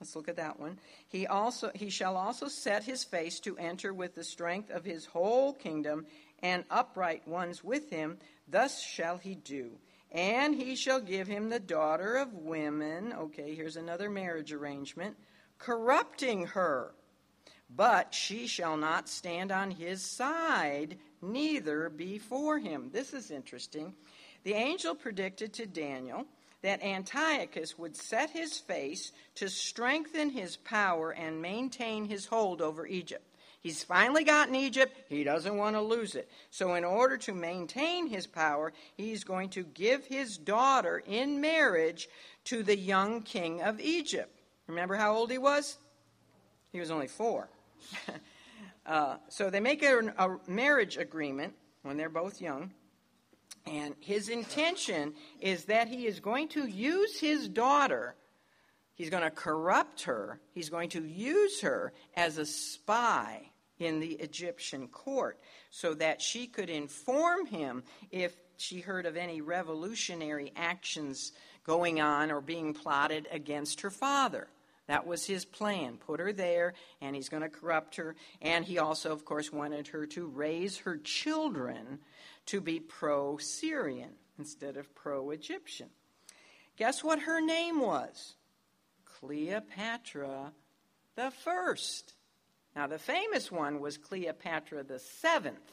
[0.00, 0.78] Let's look at that one.
[1.08, 5.06] He also he shall also set his face to enter with the strength of his
[5.06, 6.04] whole kingdom
[6.42, 8.18] and upright ones with him.
[8.46, 9.72] Thus shall he do.
[10.12, 13.12] And he shall give him the daughter of women.
[13.12, 15.16] Okay, here's another marriage arrangement
[15.58, 16.92] corrupting her.
[17.74, 22.90] But she shall not stand on his side, neither before him.
[22.92, 23.94] This is interesting.
[24.44, 26.26] The angel predicted to Daniel
[26.62, 32.86] that Antiochus would set his face to strengthen his power and maintain his hold over
[32.86, 33.24] Egypt.
[33.60, 34.96] He's finally gotten Egypt.
[35.08, 36.30] He doesn't want to lose it.
[36.50, 42.08] So, in order to maintain his power, he's going to give his daughter in marriage
[42.44, 44.35] to the young king of Egypt.
[44.66, 45.78] Remember how old he was?
[46.72, 47.48] He was only four.
[48.86, 52.72] uh, so they make a, a marriage agreement when they're both young.
[53.66, 58.14] And his intention is that he is going to use his daughter,
[58.94, 64.12] he's going to corrupt her, he's going to use her as a spy in the
[64.12, 65.38] Egyptian court
[65.70, 71.32] so that she could inform him if she heard of any revolutionary actions
[71.64, 74.48] going on or being plotted against her father.
[74.86, 75.96] That was his plan.
[75.96, 78.14] Put her there, and he's going to corrupt her.
[78.40, 81.98] And he also, of course, wanted her to raise her children
[82.46, 85.88] to be pro Syrian instead of pro Egyptian.
[86.76, 88.34] Guess what her name was?
[89.04, 90.52] Cleopatra
[91.16, 92.12] the First.
[92.76, 95.72] Now, the famous one was Cleopatra the Seventh.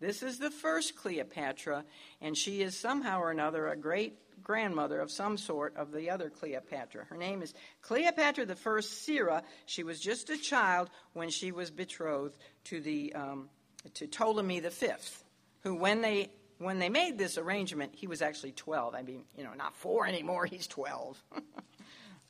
[0.00, 1.84] This is the first Cleopatra,
[2.20, 6.30] and she is somehow or another a great grandmother of some sort of the other
[6.30, 7.04] Cleopatra.
[7.04, 9.42] Her name is Cleopatra the First Syra.
[9.66, 13.48] She was just a child when she was betrothed to the um,
[13.94, 15.24] to Ptolemy the Fifth,
[15.62, 18.94] who when they when they made this arrangement, he was actually 12.
[18.94, 20.46] I mean, you know, not four anymore.
[20.46, 21.22] He's 12.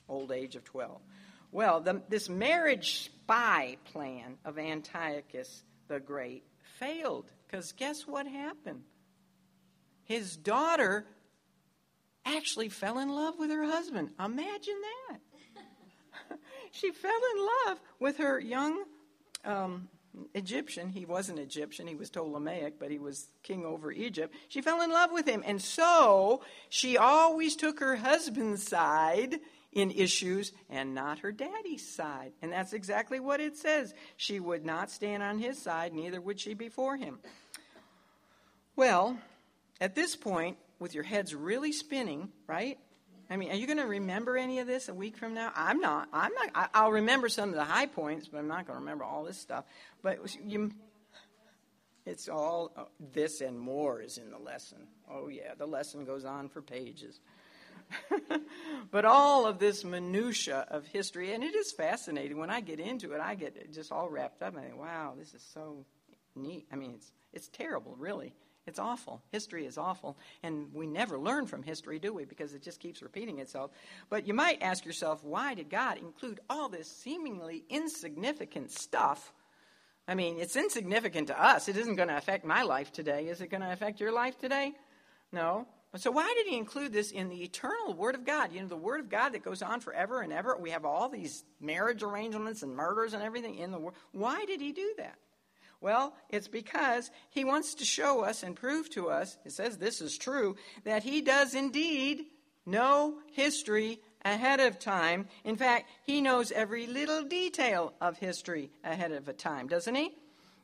[0.08, 1.00] Old age of 12.
[1.52, 6.44] Well, the, this marriage spy plan of Antiochus the Great
[6.78, 8.82] failed because guess what happened?
[10.04, 11.06] His daughter
[12.24, 14.10] actually fell in love with her husband.
[14.18, 16.38] Imagine that.
[16.72, 18.84] she fell in love with her young
[19.44, 19.88] um,
[20.34, 20.88] Egyptian.
[20.88, 24.34] He wasn't Egyptian, he was Ptolemaic, but he was king over Egypt.
[24.48, 25.42] She fell in love with him.
[25.46, 29.40] And so she always took her husband's side
[29.72, 32.32] in issues and not her daddy's side.
[32.42, 33.94] And that's exactly what it says.
[34.16, 37.18] She would not stand on his side, neither would she before him.
[38.76, 39.18] Well,
[39.80, 42.78] at this point, with your heads really spinning, right?
[43.30, 45.52] I mean, are you going to remember any of this a week from now?
[45.54, 46.08] I'm not.
[46.12, 46.70] I'm not.
[46.74, 49.24] I, will remember some of the high points, but I'm not going to remember all
[49.24, 49.64] this stuff.
[50.02, 50.70] But you,
[52.04, 54.86] it's all uh, this and more is in the lesson.
[55.10, 57.20] Oh yeah, the lesson goes on for pages.
[58.90, 62.38] but all of this minutia of history, and it is fascinating.
[62.38, 64.56] When I get into it, I get just all wrapped up.
[64.56, 65.86] I think, wow, this is so
[66.34, 66.66] neat.
[66.72, 68.34] I mean, it's it's terrible, really.
[68.66, 69.20] It's awful.
[69.32, 70.16] History is awful.
[70.42, 72.24] And we never learn from history, do we?
[72.24, 73.72] Because it just keeps repeating itself.
[74.08, 79.32] But you might ask yourself, why did God include all this seemingly insignificant stuff?
[80.06, 81.68] I mean, it's insignificant to us.
[81.68, 83.26] It isn't going to affect my life today.
[83.28, 84.72] Is it going to affect your life today?
[85.32, 85.66] No.
[85.96, 88.52] So, why did he include this in the eternal Word of God?
[88.52, 90.56] You know, the Word of God that goes on forever and ever.
[90.56, 93.96] We have all these marriage arrangements and murders and everything in the world.
[94.12, 95.16] Why did he do that?
[95.82, 100.00] Well, it's because he wants to show us and prove to us, it says this
[100.00, 100.54] is true,
[100.84, 102.26] that he does indeed
[102.64, 105.26] know history ahead of time.
[105.42, 110.12] In fact, he knows every little detail of history ahead of a time, doesn't he?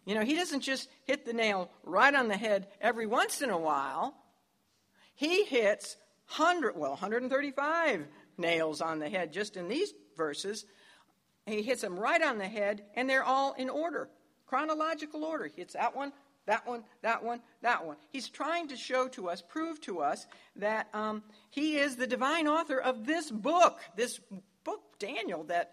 [0.07, 3.51] You know, he doesn't just hit the nail right on the head every once in
[3.51, 4.15] a while.
[5.17, 5.97] He hits
[6.37, 8.07] 100, well, 135
[8.39, 10.65] nails on the head just in these verses.
[11.45, 14.09] He hits them right on the head, and they're all in order
[14.49, 15.47] chronological order.
[15.47, 16.13] He hits that one,
[16.47, 17.97] that one, that one, that one.
[18.11, 20.27] He's trying to show to us, prove to us,
[20.57, 24.19] that um, he is the divine author of this book, this
[24.65, 25.73] book, Daniel, that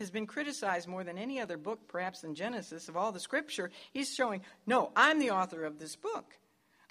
[0.00, 3.70] has been criticized more than any other book, perhaps than Genesis, of all the scripture.
[3.92, 6.34] He's showing, no, I'm the author of this book.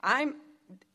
[0.01, 0.35] I'm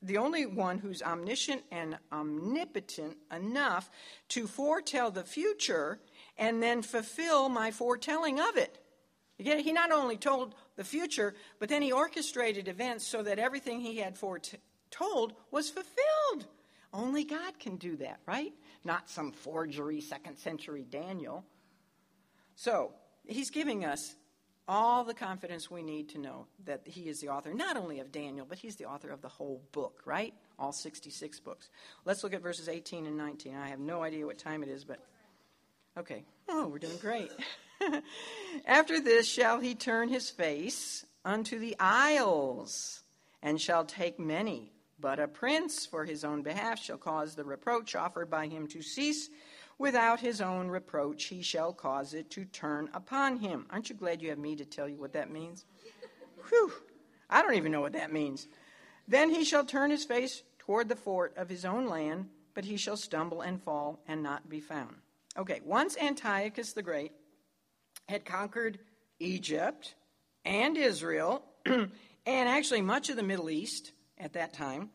[0.03, 3.91] the only one who's omniscient and omnipotent enough
[4.31, 6.01] to foretell the future
[6.37, 8.80] and then fulfill my foretelling of it.
[9.41, 13.97] He not only told the future, but then he orchestrated events so that everything he
[13.97, 16.47] had foretold was fulfilled.
[16.93, 18.53] Only God can do that, right?
[18.85, 21.45] Not some forgery second century Daniel.
[22.57, 22.93] So,
[23.27, 24.15] he's giving us
[24.69, 28.13] all the confidence we need to know that he is the author not only of
[28.13, 30.35] Daniel, but he's the author of the whole book, right?
[30.59, 31.71] All 66 books.
[32.05, 33.57] Let's look at verses 18 and 19.
[33.57, 35.01] I have no idea what time it is, but
[35.97, 36.25] okay.
[36.49, 37.31] Oh, we're doing great.
[38.67, 43.03] After this shall he turn his face unto the isles,
[43.43, 44.73] and shall take many.
[44.99, 48.83] But a prince for his own behalf shall cause the reproach offered by him to
[48.83, 49.31] cease
[49.81, 53.65] Without his own reproach, he shall cause it to turn upon him.
[53.71, 55.65] Aren't you glad you have me to tell you what that means?
[56.51, 56.71] Whew,
[57.31, 58.47] I don't even know what that means.
[59.09, 62.77] Then he shall turn his face toward the fort of his own land, but he
[62.77, 64.97] shall stumble and fall and not be found.
[65.39, 67.13] Okay, once Antiochus the Great
[68.11, 68.79] had conquered
[69.19, 69.95] Egypt
[70.45, 71.89] and Israel, and
[72.27, 74.91] actually much of the Middle East at that time,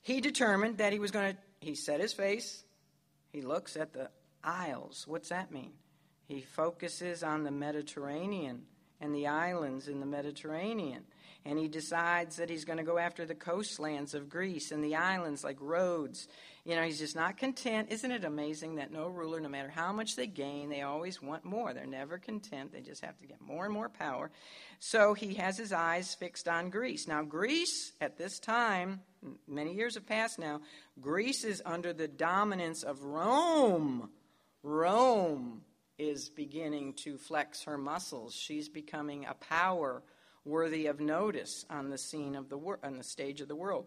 [0.00, 2.64] he determined that he was going to, he set his face
[3.32, 4.10] he looks at the
[4.42, 5.04] isles.
[5.06, 5.72] What's that mean?
[6.26, 8.62] He focuses on the Mediterranean
[9.00, 11.04] and the islands in the Mediterranean.
[11.44, 14.96] And he decides that he's going to go after the coastlands of Greece and the
[14.96, 16.26] islands like Rhodes.
[16.68, 17.88] You know, he's just not content.
[17.90, 21.42] Isn't it amazing that no ruler, no matter how much they gain, they always want
[21.42, 21.72] more?
[21.72, 22.72] They're never content.
[22.72, 24.30] They just have to get more and more power.
[24.78, 27.08] So he has his eyes fixed on Greece.
[27.08, 29.00] Now, Greece at this time
[29.46, 30.60] many years have passed now,
[31.00, 34.10] Greece is under the dominance of Rome.
[34.62, 35.62] Rome
[35.98, 38.34] is beginning to flex her muscles.
[38.34, 40.02] She's becoming a power
[40.44, 43.86] worthy of notice on the scene of the on the stage of the world.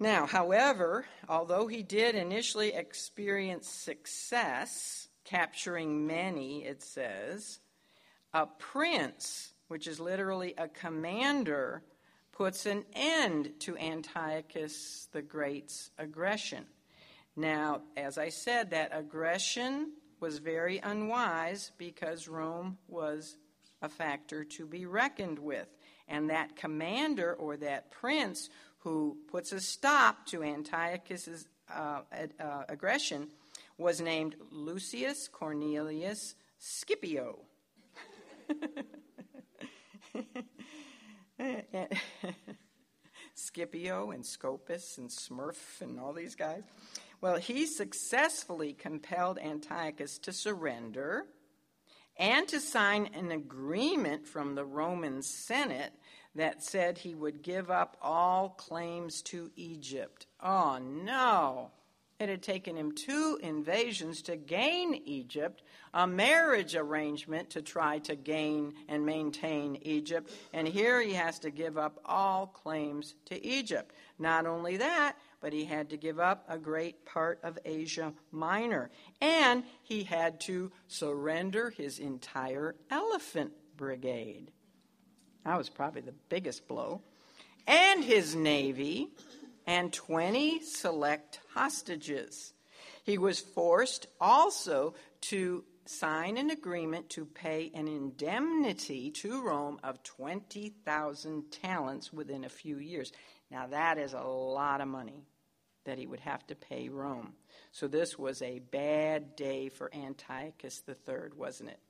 [0.00, 7.58] Now, however, although he did initially experience success, capturing many, it says,
[8.32, 11.82] a prince, which is literally a commander,
[12.30, 16.64] puts an end to Antiochus the Great's aggression.
[17.34, 23.36] Now, as I said, that aggression was very unwise because Rome was
[23.82, 25.68] a factor to be reckoned with.
[26.08, 28.48] And that commander or that prince
[28.78, 32.00] who puts a stop to Antiochus's uh,
[32.40, 33.28] uh, aggression
[33.76, 37.40] was named Lucius Cornelius Scipio.
[43.34, 46.64] Scipio and Scopas and Smurf and all these guys.
[47.20, 51.26] Well, he successfully compelled Antiochus to surrender
[52.16, 55.92] and to sign an agreement from the Roman Senate
[56.38, 60.26] that said he would give up all claims to Egypt.
[60.42, 61.70] Oh, no.
[62.18, 65.62] It had taken him two invasions to gain Egypt,
[65.94, 71.50] a marriage arrangement to try to gain and maintain Egypt, and here he has to
[71.50, 73.94] give up all claims to Egypt.
[74.18, 78.90] Not only that, but he had to give up a great part of Asia Minor,
[79.20, 84.50] and he had to surrender his entire elephant brigade.
[85.44, 87.00] That was probably the biggest blow.
[87.66, 89.08] And his navy
[89.66, 92.52] and 20 select hostages.
[93.04, 100.02] He was forced also to sign an agreement to pay an indemnity to Rome of
[100.02, 103.12] 20,000 talents within a few years.
[103.50, 105.24] Now, that is a lot of money
[105.84, 107.32] that he would have to pay Rome.
[107.72, 111.80] So, this was a bad day for Antiochus III, wasn't it?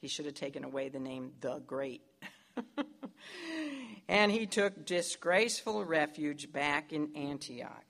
[0.00, 2.02] He should have taken away the name the Great.
[4.08, 7.84] and he took disgraceful refuge back in Antioch.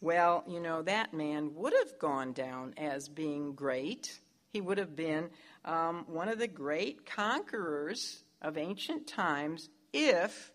[0.00, 4.20] Well, you know, that man would have gone down as being great.
[4.52, 5.30] He would have been
[5.64, 10.52] um, one of the great conquerors of ancient times if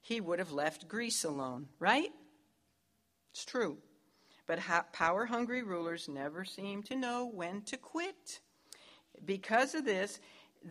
[0.00, 2.10] he would have left Greece alone, right?
[3.32, 3.78] It's true.
[4.46, 4.58] But
[4.92, 8.40] power hungry rulers never seem to know when to quit.
[9.24, 10.18] Because of this,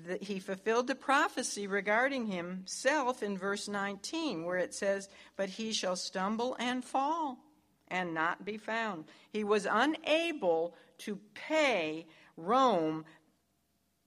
[0.08, 5.72] the, he fulfilled the prophecy regarding himself in verse 19, where it says, But he
[5.72, 7.38] shall stumble and fall
[7.88, 9.06] and not be found.
[9.32, 12.06] He was unable to pay
[12.38, 13.06] Rome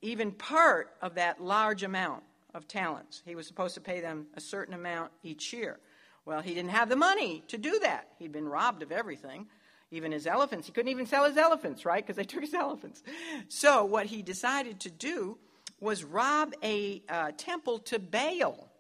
[0.01, 2.23] even part of that large amount
[2.55, 3.23] of talents.
[3.25, 5.79] He was supposed to pay them a certain amount each year.
[6.25, 8.09] Well, he didn't have the money to do that.
[8.19, 9.47] He'd been robbed of everything.
[9.91, 10.67] even his elephants.
[10.67, 12.05] He couldn't even sell his elephants, right?
[12.05, 13.03] Because they took his elephants.
[13.49, 15.39] So what he decided to do
[15.83, 18.71] was rob a uh, temple to Baal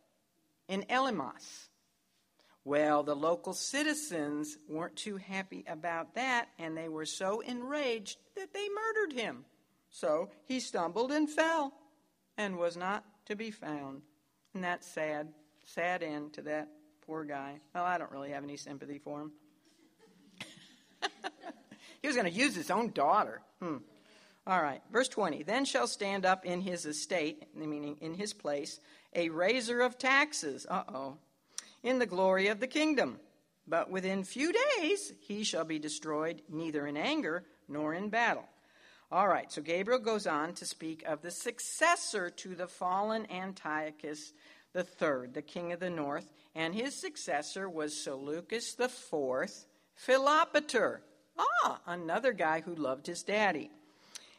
[0.68, 1.68] in Elymais.
[2.64, 8.54] Well, the local citizens weren't too happy about that, and they were so enraged that
[8.54, 9.44] they murdered him.
[9.90, 11.72] So he stumbled and fell
[12.38, 14.02] and was not to be found.
[14.54, 15.28] And that's sad.
[15.64, 16.68] Sad end to that
[17.04, 17.58] poor guy.
[17.74, 19.32] Well, I don't really have any sympathy for him.
[22.00, 23.42] he was going to use his own daughter.
[23.60, 23.78] Hmm.
[24.46, 25.44] All right, verse 20.
[25.44, 28.80] Then shall stand up in his estate, meaning in his place,
[29.14, 30.66] a raiser of taxes.
[30.68, 31.16] Uh oh.
[31.82, 33.20] In the glory of the kingdom.
[33.66, 38.44] But within few days he shall be destroyed, neither in anger nor in battle.
[39.12, 44.32] All right, so Gabriel goes on to speak of the successor to the fallen Antiochus
[44.74, 51.00] III, the king of the north, and his successor was Seleucus IV Philopater.
[51.38, 53.70] Ah, another guy who loved his daddy.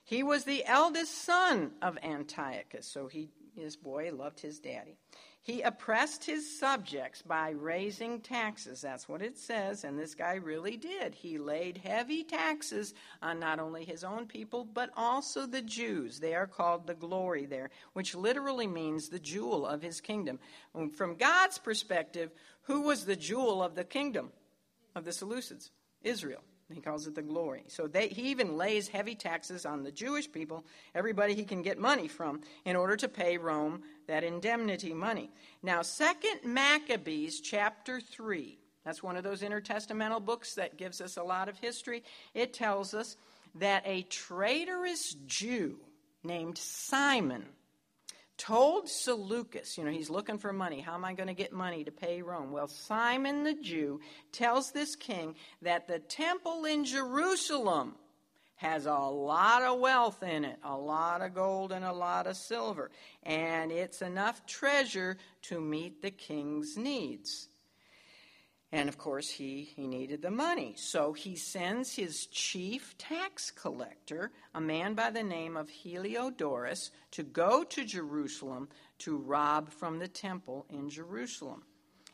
[0.04, 4.98] He was the eldest son of Antiochus, so he, his boy loved his daddy.
[5.44, 8.80] He oppressed his subjects by raising taxes.
[8.80, 11.14] That's what it says, and this guy really did.
[11.14, 16.20] He laid heavy taxes on not only his own people, but also the Jews.
[16.20, 20.40] They are called the glory there, which literally means the jewel of his kingdom.
[20.96, 22.32] From God's perspective,
[22.64, 24.32] who was the jewel of the kingdom
[24.96, 25.72] of the Seleucids?
[26.04, 26.42] Israel.
[26.72, 27.64] He calls it the glory.
[27.68, 31.78] So they, he even lays heavy taxes on the Jewish people, everybody he can get
[31.78, 35.30] money from, in order to pay Rome that indemnity money.
[35.62, 41.24] Now, Second Maccabees chapter 3, that's one of those intertestamental books that gives us a
[41.24, 42.04] lot of history.
[42.34, 43.18] It tells us
[43.56, 45.78] that a traitorous Jew
[46.24, 47.46] named Simon
[48.38, 50.80] told Seleucus, you know, he's looking for money.
[50.80, 52.52] How am I going to get money to pay Rome?
[52.52, 54.00] Well, Simon the Jew
[54.32, 57.96] tells this king that the temple in Jerusalem
[58.56, 62.38] has a lot of wealth in it, a lot of gold and a lot of
[62.38, 62.92] silver,
[63.24, 67.50] and it's enough treasure to meet the king's needs.
[68.74, 70.74] And of course, he, he needed the money.
[70.78, 77.22] So he sends his chief tax collector, a man by the name of Heliodorus, to
[77.22, 78.68] go to Jerusalem
[78.98, 81.62] to rob from the temple in Jerusalem.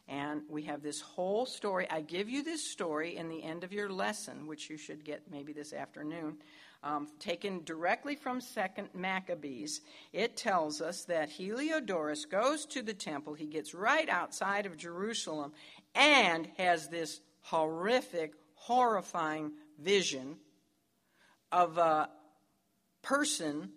[0.10, 1.88] And we have this whole story.
[1.90, 5.32] I give you this story in the end of your lesson, which you should get
[5.32, 6.40] maybe this afternoon,
[6.84, 9.82] um, taken directly from Second Maccabees.
[10.14, 13.34] It tells us that Heliodorus goes to the temple.
[13.34, 15.54] He gets right outside of Jerusalem
[15.96, 20.38] and has this horrific, horrifying vision
[21.52, 22.10] of a
[23.02, 23.72] person,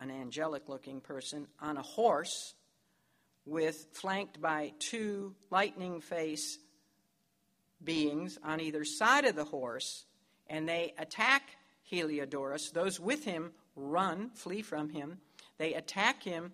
[0.00, 2.54] an angelic looking person, on a horse
[3.44, 6.58] with flanked by two lightning face
[7.82, 10.04] beings on either side of the horse,
[10.48, 11.42] and they attack
[11.90, 12.72] Heliodorus.
[12.72, 15.18] Those with him run, flee from him.
[15.58, 16.52] They attack him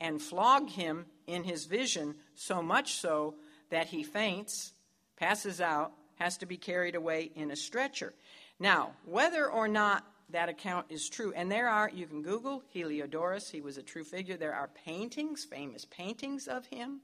[0.00, 3.36] and flog him in his vision, so much so
[3.72, 4.74] that he faints,
[5.16, 8.12] passes out, has to be carried away in a stretcher.
[8.60, 13.50] Now, whether or not that account is true, and there are, you can Google Heliodorus,
[13.50, 14.36] he was a true figure.
[14.36, 17.00] There are paintings, famous paintings of him,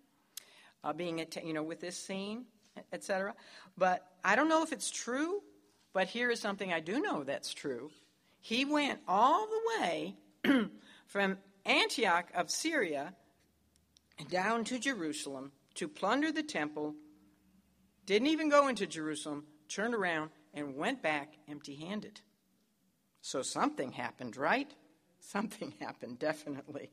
[0.85, 2.45] uh, being, you know, with this scene,
[2.93, 3.35] etc.
[3.79, 5.43] But I don't know if it's true,
[5.95, 7.91] but here is something I do know that's true.
[8.41, 10.17] He went all the way
[11.07, 13.15] from Antioch of Syria
[14.31, 16.95] down to Jerusalem to plunder the temple,
[18.05, 22.21] didn't even go into Jerusalem, turned around, and went back empty handed.
[23.21, 24.69] So something happened, right?
[25.21, 26.91] Something happened, definitely.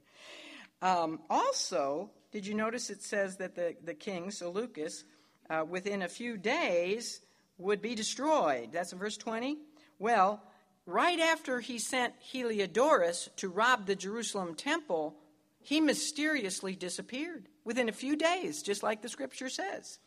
[0.81, 5.03] Um, also, did you notice it says that the, the king, Seleucus,
[5.49, 7.21] uh, within a few days
[7.57, 8.71] would be destroyed?
[8.71, 9.57] That's in verse 20.
[9.99, 10.41] Well,
[10.85, 15.15] right after he sent Heliodorus to rob the Jerusalem temple,
[15.65, 19.97] he mysteriously disappeared within a few days, just like the scripture says.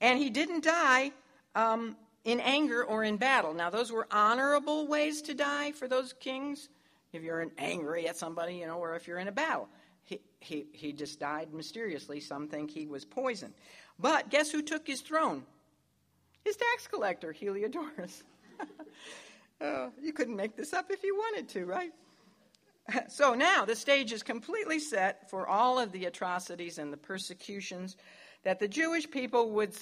[0.00, 1.12] And he didn't die
[1.54, 3.54] um, in anger or in battle.
[3.54, 6.68] Now, those were honorable ways to die for those kings.
[7.12, 9.68] If you're angry at somebody, you know, or if you're in a battle.
[10.02, 12.18] He, he, he just died mysteriously.
[12.18, 13.54] Some think he was poisoned.
[13.96, 15.44] But guess who took his throne?
[16.44, 18.24] His tax collector, Heliodorus.
[19.60, 21.92] oh, you couldn't make this up if you wanted to, right?
[23.08, 27.96] So now the stage is completely set for all of the atrocities and the persecutions
[28.42, 29.74] that the Jewish people would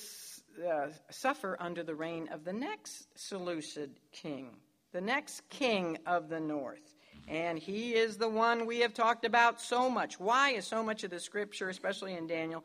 [0.67, 4.51] uh, suffer under the reign of the next Seleucid king,
[4.93, 6.95] the next king of the north.
[7.29, 10.19] And he is the one we have talked about so much.
[10.19, 12.65] Why is so much of the scripture, especially in Daniel,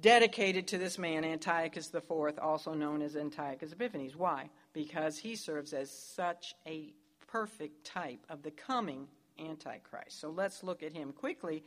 [0.00, 4.16] dedicated to this man, Antiochus IV, also known as Antiochus Epiphanes.
[4.16, 4.50] Why?
[4.72, 6.92] Because he serves as such a
[7.26, 9.06] perfect type of the coming
[9.38, 10.20] Antichrist.
[10.20, 11.64] So let's look at him quickly.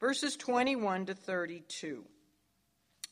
[0.00, 2.04] Verses 21 to 32.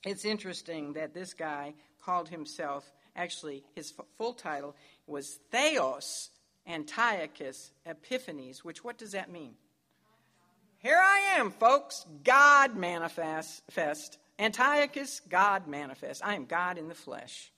[0.05, 4.75] It's interesting that this guy called himself, actually, his full title
[5.07, 6.31] was Theos
[6.67, 9.55] Antiochus Epiphanes, which what does that mean?
[10.79, 12.05] Here I am, folks.
[12.25, 14.19] God manifest.
[14.39, 16.25] Antiochus, God manifest.
[16.25, 17.52] I am God in the flesh,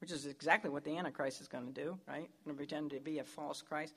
[0.00, 2.28] which is exactly what the Antichrist is going to do, right?
[2.44, 3.94] Going to pretend to be a false Christ.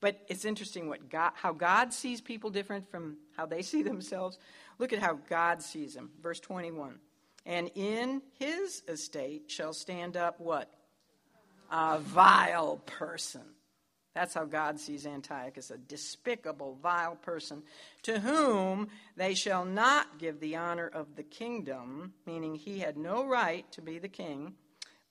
[0.00, 4.38] But it's interesting what God, how God sees people different from how they see themselves.
[4.78, 6.10] Look at how God sees them.
[6.22, 6.98] Verse 21.
[7.46, 10.70] And in his estate shall stand up what?
[11.70, 13.42] A vile person.
[14.14, 17.62] That's how God sees Antiochus, a despicable, vile person,
[18.02, 23.26] to whom they shall not give the honor of the kingdom, meaning he had no
[23.26, 24.54] right to be the king,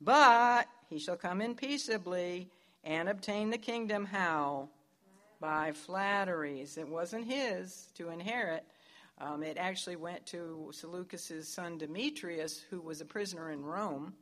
[0.02, 2.50] but he shall come in peaceably
[2.84, 4.06] and obtain the kingdom.
[4.06, 4.70] How?
[5.40, 6.78] By flatteries.
[6.78, 8.66] It wasn't his to inherit,
[9.18, 14.14] um, it actually went to Seleucus' son Demetrius, who was a prisoner in Rome.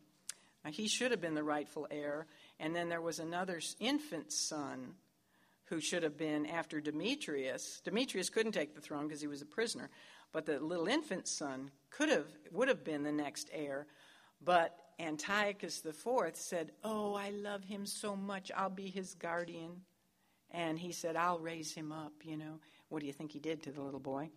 [0.64, 2.28] Uh, he should have been the rightful heir.
[2.60, 4.94] And then there was another infant son
[5.66, 7.82] who should have been after Demetrius.
[7.84, 9.90] Demetrius couldn't take the throne because he was a prisoner,
[10.32, 13.88] but the little infant son could have would have been the next heir.
[14.44, 18.52] But Antiochus IV said, "Oh, I love him so much.
[18.56, 19.82] I'll be his guardian."
[20.52, 23.64] And he said, "I'll raise him up." You know, what do you think he did
[23.64, 24.30] to the little boy?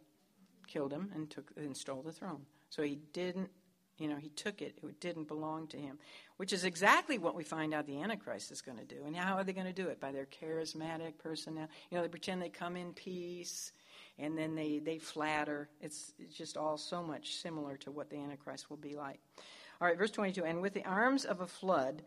[0.67, 2.45] killed him and took and stole the throne.
[2.71, 3.51] So he didn't,
[3.99, 4.79] you know, he took it.
[4.83, 5.99] It didn't belong to him,
[6.37, 9.05] which is exactly what we find out the Antichrist is going to do.
[9.07, 10.01] And how are they going to do it?
[10.01, 11.69] By their charismatic personnel.
[11.91, 13.73] You know, they pretend they come in peace
[14.19, 15.69] and then they, they flatter.
[15.81, 19.21] It's, it's just all so much similar to what the Antichrist will be like.
[19.81, 22.03] All right, verse 22 And with the arms of a flood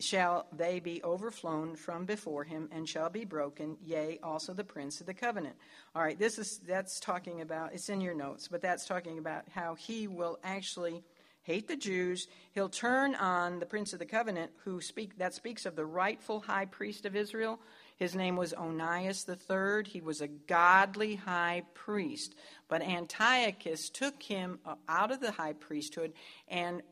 [0.00, 5.00] shall they be overflown from before him and shall be broken yea also the prince
[5.00, 5.56] of the covenant
[5.94, 9.44] all right this is that's talking about it's in your notes but that's talking about
[9.50, 11.02] how he will actually
[11.42, 15.64] hate the jews he'll turn on the prince of the covenant who speak that speaks
[15.64, 17.58] of the rightful high priest of israel
[18.02, 22.34] his name was onias the third he was a godly high priest
[22.68, 26.12] but antiochus took him uh, out of the high priesthood
[26.48, 26.82] and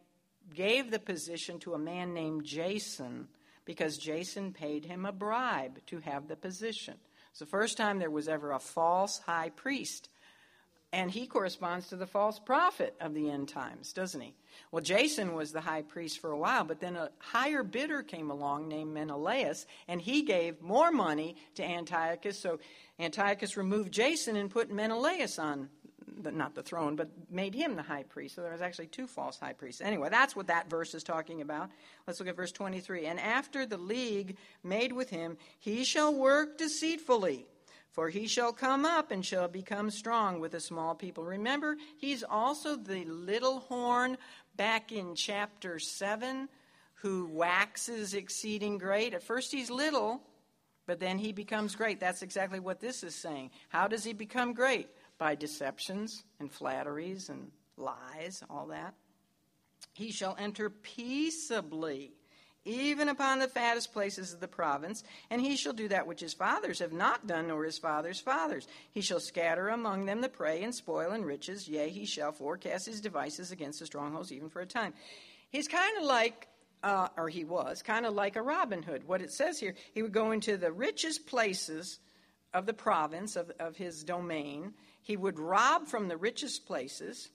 [0.55, 3.29] gave the position to a man named Jason
[3.65, 6.95] because Jason paid him a bribe to have the position.
[7.31, 10.09] It's the first time there was ever a false high priest.
[10.93, 14.35] And he corresponds to the false prophet of the end times, doesn't he?
[14.73, 18.29] Well, Jason was the high priest for a while, but then a higher bidder came
[18.29, 22.41] along named Menelaus, and he gave more money to Antiochus.
[22.41, 22.59] So
[22.99, 25.69] Antiochus removed Jason and put Menelaus on
[26.23, 28.35] the, not the throne, but made him the high priest.
[28.35, 29.81] So there was actually two false high priests.
[29.81, 31.71] Anyway, that's what that verse is talking about.
[32.07, 33.07] Let's look at verse 23.
[33.07, 37.47] And after the league made with him, he shall work deceitfully.
[37.91, 41.25] For he shall come up and shall become strong with a small people.
[41.25, 44.17] Remember, he's also the little horn
[44.57, 46.49] back in chapter 7
[46.95, 49.15] who waxes exceeding great.
[49.15, 50.21] At first, he's little,
[50.87, 51.99] but then he becomes great.
[51.99, 53.51] That's exactly what this is saying.
[53.71, 54.89] How does he become great?
[55.21, 58.95] by deceptions and flatteries and lies, all that.
[59.93, 62.15] He shall enter peaceably,
[62.65, 66.35] even upon the fattest places of the province, and he shall do that which his
[66.35, 68.67] fathers have not done, nor his fathers' fathers.
[68.93, 72.87] He shall scatter among them the prey and spoil and riches, yea, he shall forecast
[72.87, 74.93] his devices against the strongholds even for a time.
[75.51, 76.49] He's kind of like
[76.83, 79.07] uh, or he was, kind of like a Robin Hood.
[79.07, 81.99] What it says here, he would go into the richest places
[82.53, 87.31] of the province, of, of his domain, he would rob from the richest places,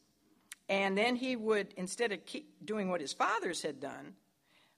[0.67, 4.13] and then he would, instead of keep doing what his fathers had done,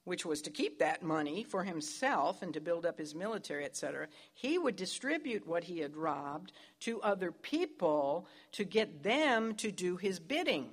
[0.07, 4.07] which was to keep that money for himself and to build up his military, etc.,
[4.33, 9.97] he would distribute what he had robbed to other people to get them to do
[9.97, 10.69] his bidding.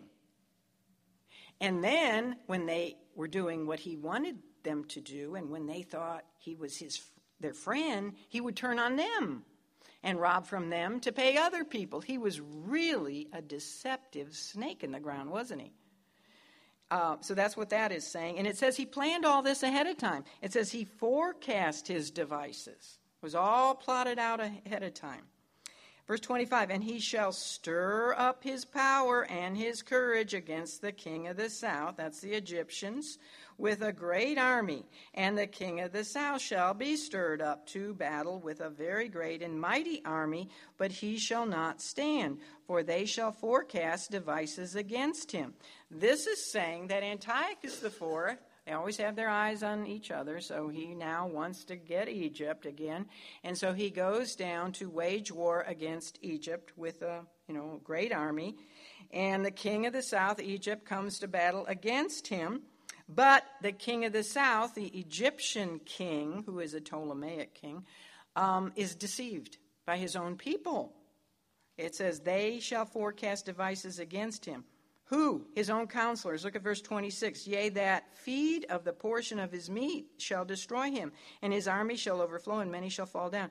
[1.61, 5.82] And then, when they were doing what he wanted them to do, and when they
[5.82, 7.03] thought he was his,
[7.41, 9.45] their friend, he would turn on them
[10.05, 12.01] and rob from them to pay other people.
[12.01, 15.72] He was really a deceptive snake in the ground, wasn't he?
[16.91, 18.39] Uh, so that's what that is saying.
[18.39, 20.24] And it says he planned all this ahead of time.
[20.43, 22.99] It says he forecast his devices.
[23.22, 25.22] It was all plotted out ahead of time.
[26.07, 31.28] Verse 25, and he shall stir up his power and his courage against the king
[31.28, 33.16] of the south, that's the Egyptians,
[33.57, 34.84] with a great army.
[35.14, 39.09] And the king of the south shall be stirred up to battle with a very
[39.09, 45.32] great and mighty army, but he shall not stand, for they shall forecast devices against
[45.32, 45.55] him.
[45.90, 50.41] This is saying that Antiochus the fourth they always have their eyes on each other,
[50.41, 53.07] so he now wants to get Egypt again.
[53.43, 58.12] And so he goes down to wage war against Egypt with a you know, great
[58.12, 58.57] army.
[59.12, 62.62] And the king of the south, Egypt, comes to battle against him.
[63.07, 67.85] But the king of the south, the Egyptian king, who is a Ptolemaic king,
[68.35, 70.95] um, is deceived by his own people.
[71.77, 74.65] It says, They shall forecast devices against him.
[75.09, 75.46] Who?
[75.55, 76.44] His own counselors.
[76.44, 77.46] Look at verse 26.
[77.46, 81.96] Yea, that feed of the portion of his meat shall destroy him, and his army
[81.96, 83.50] shall overflow, and many shall fall down.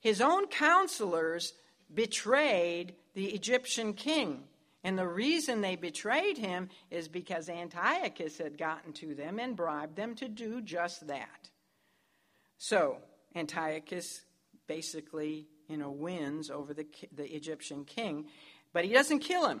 [0.00, 1.52] His own counselors
[1.92, 4.44] betrayed the Egyptian king.
[4.84, 9.96] And the reason they betrayed him is because Antiochus had gotten to them and bribed
[9.96, 11.50] them to do just that.
[12.56, 12.98] So,
[13.34, 14.22] Antiochus
[14.66, 18.26] basically, you know, wins over the, the Egyptian king,
[18.72, 19.60] but he doesn't kill him.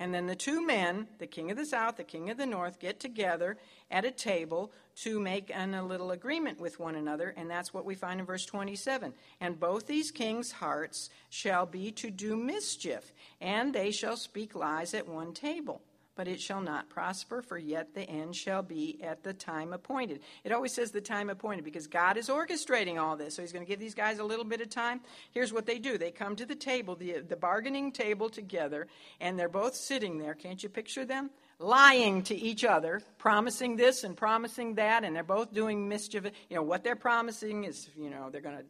[0.00, 2.78] And then the two men, the king of the south, the king of the north,
[2.78, 3.56] get together
[3.90, 4.72] at a table
[5.02, 7.34] to make an, a little agreement with one another.
[7.36, 9.12] And that's what we find in verse 27.
[9.40, 14.94] And both these kings' hearts shall be to do mischief, and they shall speak lies
[14.94, 15.82] at one table
[16.18, 20.18] but it shall not prosper, for yet the end shall be at the time appointed.
[20.42, 23.36] It always says the time appointed because God is orchestrating all this.
[23.36, 25.00] So he's going to give these guys a little bit of time.
[25.30, 28.88] Here's what they do they come to the table, the, the bargaining table together,
[29.20, 30.34] and they're both sitting there.
[30.34, 31.30] Can't you picture them?
[31.60, 36.24] Lying to each other, promising this and promising that, and they're both doing mischief.
[36.50, 38.64] You know, what they're promising is, you know, they're going to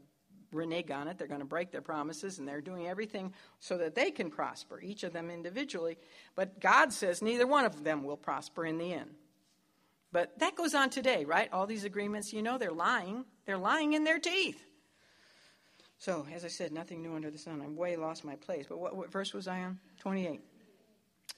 [0.53, 1.18] renege on it.
[1.18, 4.80] They're going to break their promises, and they're doing everything so that they can prosper,
[4.80, 5.99] each of them individually.
[6.34, 9.11] But God says neither one of them will prosper in the end.
[10.11, 11.53] But that goes on today, right?
[11.53, 13.24] All these agreements, you know, they're lying.
[13.46, 14.62] They're lying in their teeth.
[15.99, 17.61] So, as I said, nothing new under the sun.
[17.61, 18.66] I'm way lost my place.
[18.68, 19.78] But what, what verse was I on?
[19.99, 20.40] 28.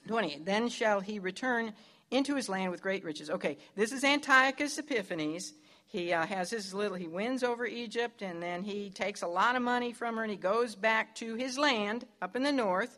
[0.07, 0.45] 28.
[0.45, 1.73] Then shall he return
[2.11, 3.29] into his land with great riches.
[3.29, 5.53] Okay, this is Antiochus Epiphanes
[5.91, 9.57] he uh, has his little he wins over egypt and then he takes a lot
[9.57, 12.97] of money from her and he goes back to his land up in the north.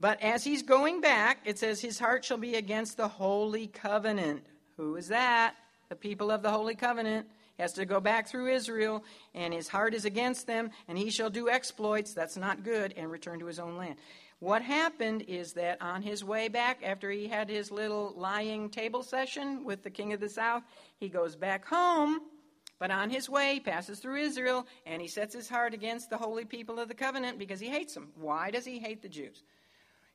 [0.00, 4.46] But as he's going back it says his heart shall be against the holy covenant.
[4.76, 5.56] Who is that?
[5.88, 7.26] The people of the holy covenant.
[7.56, 9.04] He has to go back through israel
[9.34, 13.10] and his heart is against them and he shall do exploits that's not good and
[13.10, 13.96] return to his own land
[14.42, 19.04] what happened is that on his way back, after he had his little lying table
[19.04, 20.64] session with the king of the south,
[20.98, 22.18] he goes back home.
[22.80, 26.16] But on his way, he passes through Israel, and he sets his heart against the
[26.16, 28.08] holy people of the covenant because he hates them.
[28.16, 29.44] Why does he hate the Jews?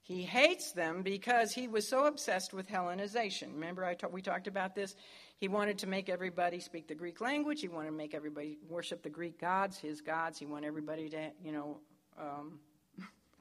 [0.01, 3.53] He hates them because he was so obsessed with Hellenization.
[3.53, 4.93] Remember, I ta- we talked about this?
[5.37, 7.61] He wanted to make everybody speak the Greek language.
[7.61, 10.37] He wanted to make everybody worship the Greek gods, his gods.
[10.37, 11.77] He wanted everybody to, you know,
[12.19, 12.59] um,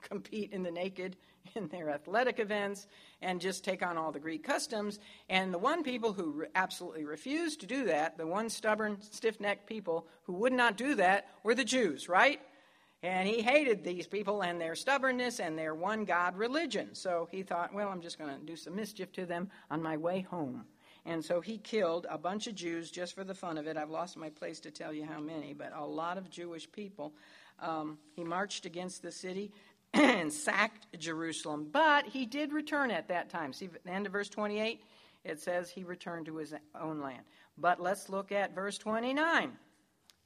[0.09, 1.17] compete in the naked
[1.55, 2.87] in their athletic events
[3.23, 4.99] and just take on all the Greek customs.
[5.29, 9.41] And the one people who re- absolutely refused to do that, the one stubborn, stiff
[9.41, 12.41] necked people who would not do that, were the Jews, right?
[13.03, 16.95] And he hated these people and their stubbornness and their one God religion.
[16.95, 19.97] So he thought, well, I'm just going to do some mischief to them on my
[19.97, 20.65] way home.
[21.05, 23.77] And so he killed a bunch of Jews just for the fun of it.
[23.77, 27.13] I've lost my place to tell you how many, but a lot of Jewish people.
[27.61, 29.53] Um, he marched against the city
[30.01, 31.69] and sacked Jerusalem.
[31.73, 33.53] But he did return at that time.
[33.53, 34.83] See, the end of verse 28,
[35.25, 37.23] it says he returned to his own land.
[37.59, 39.53] But let's look at verse 29.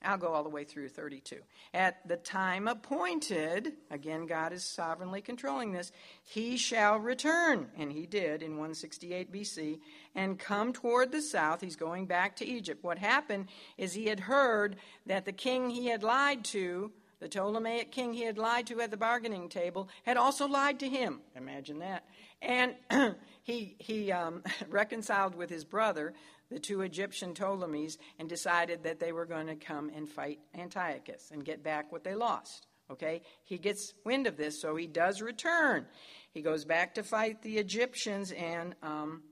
[0.03, 1.37] I'll go all the way through 32.
[1.75, 5.93] At the time appointed, again, God is sovereignly controlling this,
[6.23, 7.69] he shall return.
[7.77, 9.81] And he did in 168 BC
[10.15, 11.61] and come toward the south.
[11.61, 12.83] He's going back to Egypt.
[12.83, 17.93] What happened is he had heard that the king he had lied to the Ptolemaic
[17.93, 21.21] king he had lied to at the bargaining table had also lied to him.
[21.37, 22.05] Imagine that.
[22.41, 22.75] And
[23.43, 26.15] he, he um, reconciled with his brother,
[26.51, 31.31] the two Egyptian Ptolemies, and decided that they were going to come and fight Antiochus
[31.31, 32.67] and get back what they lost.
[32.91, 33.21] Okay?
[33.45, 35.87] He gets wind of this, so he does return.
[36.33, 39.23] He goes back to fight the Egyptians, and um,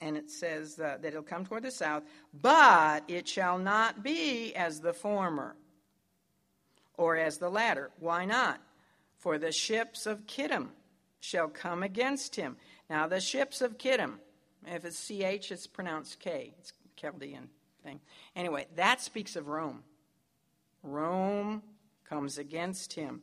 [0.00, 4.54] and it says uh, that he'll come toward the south, but it shall not be
[4.54, 5.56] as the former
[6.98, 7.90] or as the latter.
[7.98, 8.60] Why not?
[9.16, 10.68] For the ships of Kittim
[11.20, 12.56] shall come against him.
[12.90, 14.18] Now, the ships of Kittim,
[14.66, 16.52] if it's CH, it's pronounced K.
[16.58, 17.48] It's Chaldean
[17.82, 18.00] thing.
[18.36, 19.82] Anyway, that speaks of Rome.
[20.82, 21.62] Rome
[22.08, 23.22] comes against him.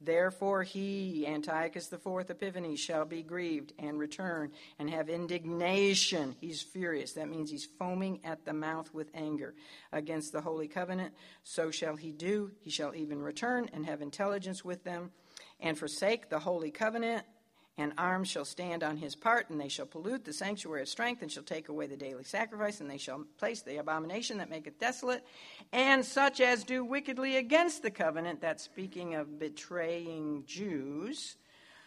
[0.00, 6.36] Therefore, he, Antiochus IV Epiphanes, shall be grieved and return and have indignation.
[6.38, 7.12] He's furious.
[7.12, 9.54] That means he's foaming at the mouth with anger
[9.92, 11.14] against the holy covenant.
[11.44, 12.50] So shall he do.
[12.60, 15.12] He shall even return and have intelligence with them
[15.60, 17.24] and forsake the holy covenant
[17.78, 21.22] and arms shall stand on his part, and they shall pollute the sanctuary of strength,
[21.22, 24.78] and shall take away the daily sacrifice, and they shall place the abomination that maketh
[24.78, 25.24] desolate,
[25.72, 31.36] and such as do wickedly against the covenant, that speaking of betraying Jews,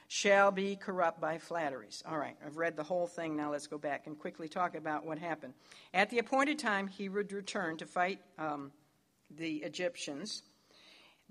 [0.07, 2.03] shall be corrupt by flatteries.
[2.09, 3.35] All right, I've read the whole thing.
[3.35, 5.53] Now let's go back and quickly talk about what happened.
[5.93, 8.71] At the appointed time, he would return to fight um,
[9.29, 10.41] the Egyptians.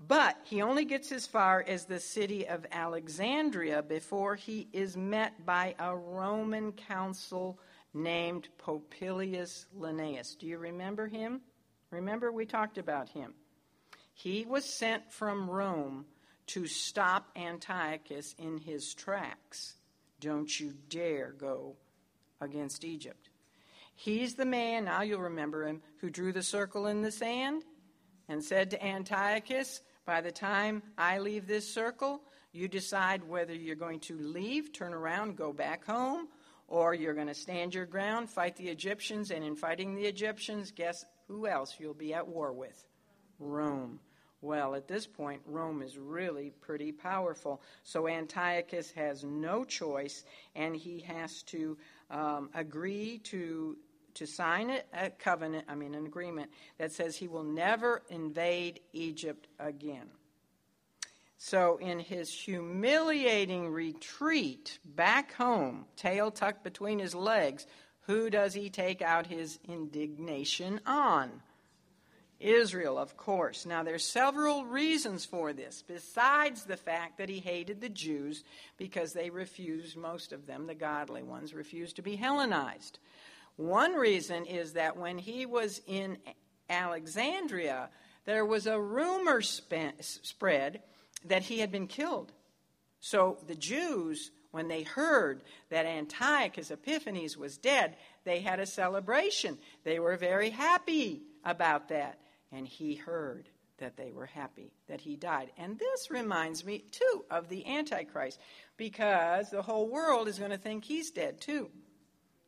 [0.07, 5.45] But he only gets as far as the city of Alexandria before he is met
[5.45, 7.59] by a Roman consul
[7.93, 10.37] named Popilius Laenas.
[10.37, 11.41] Do you remember him?
[11.91, 13.33] Remember, we talked about him.
[14.13, 16.05] He was sent from Rome
[16.47, 19.75] to stop Antiochus in his tracks.
[20.19, 21.75] Don't you dare go
[22.41, 23.29] against Egypt.
[23.95, 27.63] He's the man, now you'll remember him, who drew the circle in the sand
[28.29, 33.75] and said to Antiochus, by the time I leave this circle, you decide whether you're
[33.75, 36.29] going to leave, turn around, go back home,
[36.67, 40.71] or you're going to stand your ground, fight the Egyptians, and in fighting the Egyptians,
[40.71, 42.83] guess who else you'll be at war with?
[43.37, 43.99] Rome.
[44.41, 47.61] Well, at this point, Rome is really pretty powerful.
[47.83, 50.23] So Antiochus has no choice,
[50.55, 51.77] and he has to
[52.09, 53.77] um, agree to
[54.15, 59.47] to sign a covenant, I mean, an agreement that says he will never invade Egypt
[59.59, 60.09] again.
[61.37, 67.65] So, in his humiliating retreat back home, tail tucked between his legs,
[68.01, 71.41] who does he take out his indignation on?
[72.39, 73.65] Israel, of course.
[73.65, 78.43] Now, there's several reasons for this, besides the fact that he hated the Jews
[78.77, 82.99] because they refused, most of them, the godly ones, refused to be Hellenized.
[83.59, 86.17] One reason is that when he was in
[86.69, 87.89] Alexandria,
[88.23, 90.81] there was a rumor spread
[91.25, 92.31] that he had been killed.
[93.01, 95.41] So the Jews, when they heard
[95.71, 99.57] that Antiochus Epiphanes was dead, they had a celebration.
[99.83, 102.17] They were very happy about that.
[102.53, 103.49] And he heard
[103.79, 105.51] that they were happy that he died.
[105.57, 108.39] And this reminds me, too, of the Antichrist,
[108.77, 111.69] because the whole world is going to think he's dead, too.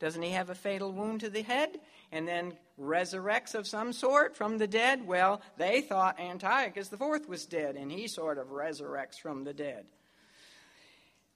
[0.01, 1.77] Doesn't he have a fatal wound to the head
[2.11, 5.05] and then resurrects of some sort from the dead?
[5.05, 9.85] Well, they thought Antiochus IV was dead, and he sort of resurrects from the dead.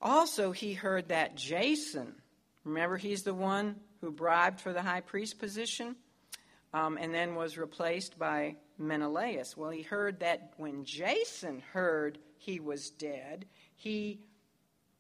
[0.02, 2.16] Also, he heard that Jason,
[2.64, 5.96] remember he's the one who bribed for the high priest position
[6.74, 9.56] um, and then was replaced by Menelaus.
[9.56, 14.22] Well, he heard that when Jason heard he was dead, he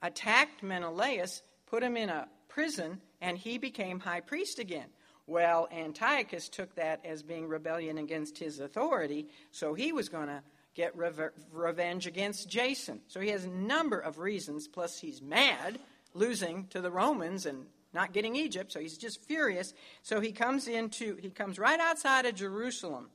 [0.04, 4.88] attacked Menelaus, put him in a prison, and he became high priest again.
[5.28, 10.44] Well, Antiochus took that as being rebellion against his authority, so he was going to
[10.76, 13.02] get rever- revenge against Jason.
[13.08, 15.80] So he has a number of reasons, plus he's mad,
[16.14, 19.74] losing to the Romans and not getting Egypt, so he's just furious.
[20.04, 23.10] So he comes into he comes right outside of Jerusalem.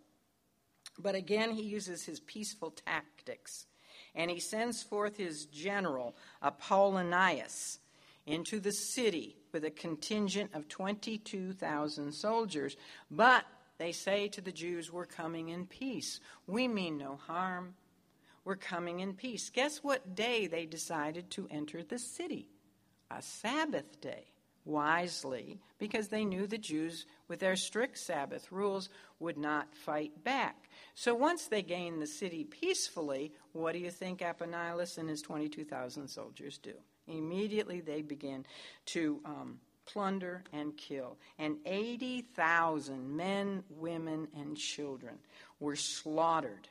[0.99, 3.67] But again he uses his peaceful tactics.
[4.15, 7.79] And he sends forth his general, Apollonius,
[8.27, 12.77] into the city with a contingent of 22,000 soldiers.
[13.11, 13.45] But
[13.79, 16.21] they say to the Jews, We're coming in peace.
[16.47, 17.75] We mean no harm.
[18.45, 19.51] We're coming in peace.
[19.51, 22.49] Guess what day they decided to enter the city?
[23.11, 24.27] A Sabbath day.
[24.67, 30.69] Wisely, because they knew the Jews, with their strict Sabbath rules, would not fight back.
[30.95, 36.09] So once they gained the city peacefully, what do you think Epaminondas and his 22,000
[36.09, 36.75] soldiers do?
[37.11, 38.47] Immediately they begin
[38.87, 41.17] to um, plunder and kill.
[41.39, 45.19] And 80,000 men, women, and children
[45.59, 46.69] were slaughtered.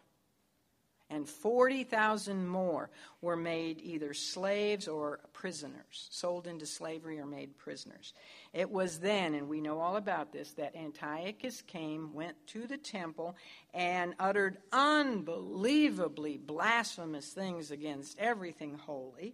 [1.12, 2.92] And 40,000 more
[3.22, 8.14] were made either slaves or prisoners, sold into slavery or made prisoners.
[8.54, 12.78] It was then, and we know all about this, that Antiochus came, went to the
[12.78, 13.36] temple,
[13.74, 19.34] and uttered unbelievably blasphemous things against everything holy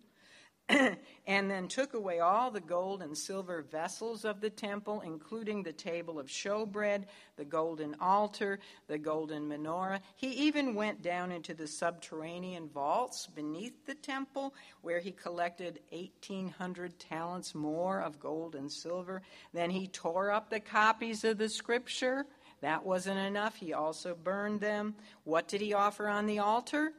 [1.28, 5.74] and then took away all the gold and silver vessels of the temple, including the
[5.74, 7.04] table of showbread,
[7.38, 10.00] the golden altar, the golden menorah.
[10.16, 16.98] He even went down into the subterranean vaults beneath the temple, where he collected 1,800
[16.98, 19.22] talents more of gold and silver.
[19.54, 22.26] Then he tore up the copies of the scripture
[22.62, 23.56] That wasn't enough.
[23.56, 24.96] He also burned them.
[25.26, 26.94] What did he offer on the altar?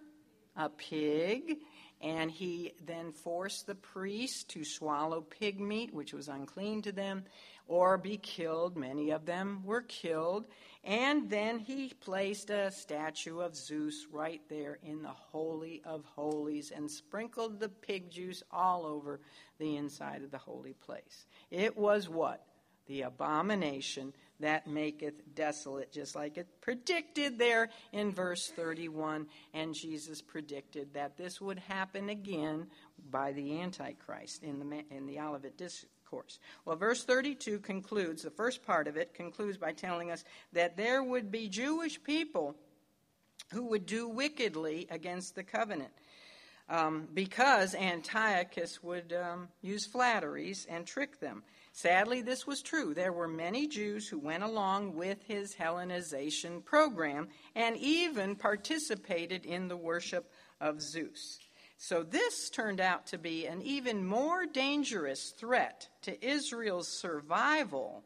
[0.55, 1.59] A pig.
[2.03, 7.25] And he then forced the priests to swallow pig meat, which was unclean to them,
[7.69, 8.77] or be killed.
[8.77, 10.47] Many of them were killed.
[10.85, 16.71] And then he placed a statue of Zeus right there in the Holy of Holies
[16.71, 19.21] and sprinkled the pig juice all over
[19.59, 21.27] the inside of the holy place.
[21.51, 22.45] It was what?
[22.87, 29.27] The abomination that maketh desolate, just like it predicted there in verse 31.
[29.55, 32.67] And Jesus predicted that this would happen again
[33.11, 36.39] by the Antichrist in the, in the Olivet Discourse.
[36.65, 41.03] Well, verse 32 concludes, the first part of it concludes by telling us that there
[41.03, 42.57] would be Jewish people
[43.53, 45.93] who would do wickedly against the covenant.
[46.69, 51.45] Um, because Antiochus would um, use flatteries and trick them.
[51.77, 52.95] Sadly, this was true.
[52.95, 59.69] There were many Jews who went along with his Hellenization program and even participated in
[59.69, 61.39] the worship of Zeus.
[61.77, 68.05] So this turned out to be an even more dangerous threat to Israel's survival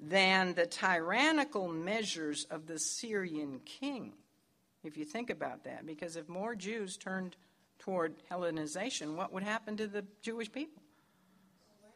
[0.00, 4.14] than the tyrannical measures of the Syrian king.
[4.82, 7.36] If you think about that, because if more Jews turned
[7.78, 10.79] toward Hellenization, what would happen to the Jewish people?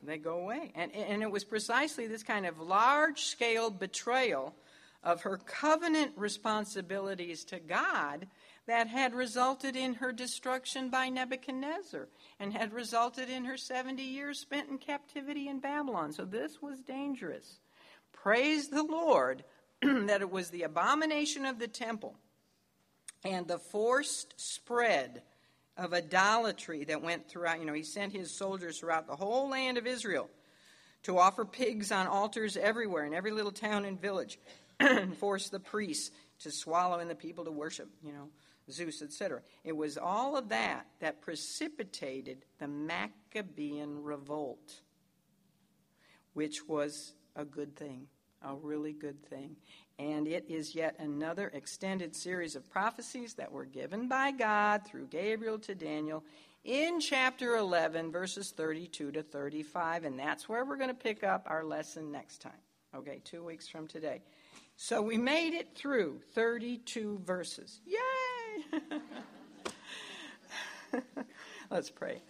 [0.05, 0.73] They go away.
[0.75, 4.55] And, and it was precisely this kind of large scale betrayal
[5.03, 8.27] of her covenant responsibilities to God
[8.67, 12.09] that had resulted in her destruction by Nebuchadnezzar
[12.41, 16.13] and had resulted in her 70 years spent in captivity in Babylon.
[16.13, 17.61] So this was dangerous.
[18.13, 19.45] Praise the Lord
[19.83, 22.17] that it was the abomination of the temple
[23.23, 25.23] and the forced spread
[25.77, 27.61] of idolatry that went throughout.
[27.61, 30.29] You know, he sent his soldiers throughout the whole land of Israel
[31.05, 34.39] to offer pigs on altars everywhere in every little town and village
[34.81, 36.11] and force the priests
[36.41, 38.29] to swallow in the people to worship, you know,
[38.71, 39.43] Zeus, etc.
[39.63, 44.81] It was all of that that precipitated the Maccabean revolt,
[46.33, 48.07] which was a good thing,
[48.45, 49.57] a really good thing.
[49.99, 55.07] And it is yet another extended series of prophecies that were given by God through
[55.07, 56.25] Gabriel to Daniel
[56.65, 60.05] in chapter 11, verses 32 to 35.
[60.05, 62.53] And that's where we're going to pick up our lesson next time.
[62.95, 64.21] Okay, two weeks from today.
[64.77, 67.81] So we made it through 32 verses.
[67.87, 68.99] Yay!
[71.71, 72.23] Let's pray.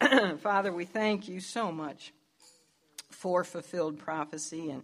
[0.38, 2.12] Father, we thank you so much
[3.10, 4.82] for fulfilled prophecy and,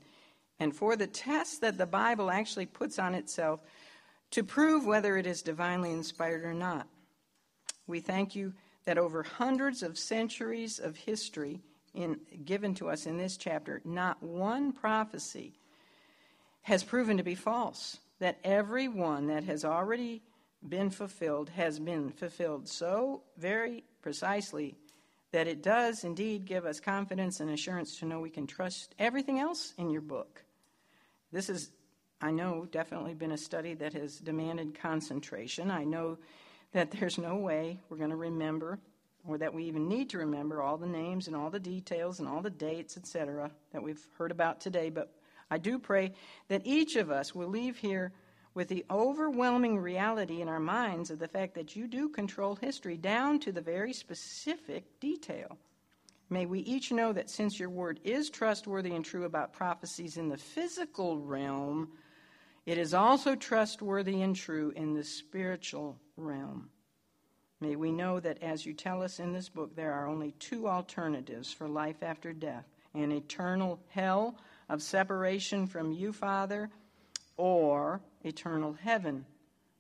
[0.59, 3.61] and for the test that the Bible actually puts on itself
[4.31, 6.89] to prove whether it is divinely inspired or not.
[7.87, 8.55] We thank you
[8.85, 11.61] that over hundreds of centuries of history
[11.95, 15.55] in, given to us in this chapter, not one prophecy
[16.63, 17.99] has proven to be false.
[18.19, 20.23] That every one that has already
[20.67, 24.75] been fulfilled has been fulfilled so very precisely
[25.33, 29.39] that it does indeed give us confidence and assurance to know we can trust everything
[29.39, 30.46] else in your book.
[31.37, 31.71] This is,
[32.19, 35.71] I know, definitely been a study that has demanded concentration.
[35.71, 36.17] I know
[36.73, 38.79] that there's no way we're going to remember
[39.29, 42.27] or that we even need to remember all the names and all the details and
[42.27, 45.13] all the dates, etc., that we've heard about today, but
[45.51, 46.15] I do pray
[46.49, 48.13] that each of us will leave here
[48.55, 52.97] with the overwhelming reality in our minds of the fact that you do control history
[52.97, 55.59] down to the very specific detail.
[56.29, 60.29] May we each know that since your word is trustworthy and true about prophecies in
[60.29, 61.89] the physical realm,
[62.65, 66.69] it is also trustworthy and true in the spiritual realm.
[67.61, 70.69] May we know that as you tell us in this book, there are only two
[70.69, 74.37] alternatives for life after death an eternal hell
[74.71, 76.71] of separation from you, Father,
[77.37, 79.27] or eternal heaven,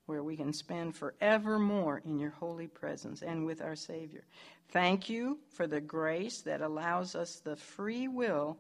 [0.06, 4.24] where we can spend forevermore in your holy presence and with our Savior.
[4.70, 8.58] Thank you for the grace that allows us the free will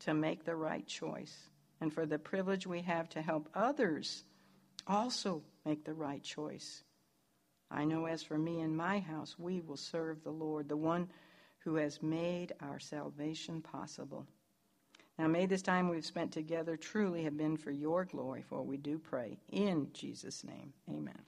[0.00, 1.34] to make the right choice,
[1.80, 4.24] and for the privilege we have to help others
[4.86, 6.82] also make the right choice.
[7.70, 11.08] I know as for me and my house, we will serve the Lord, the one
[11.58, 14.26] who has made our salvation possible.
[15.18, 18.76] Now may this time we've spent together truly have been for your glory, for we
[18.76, 20.72] do pray in Jesus' name.
[20.90, 21.18] Amen.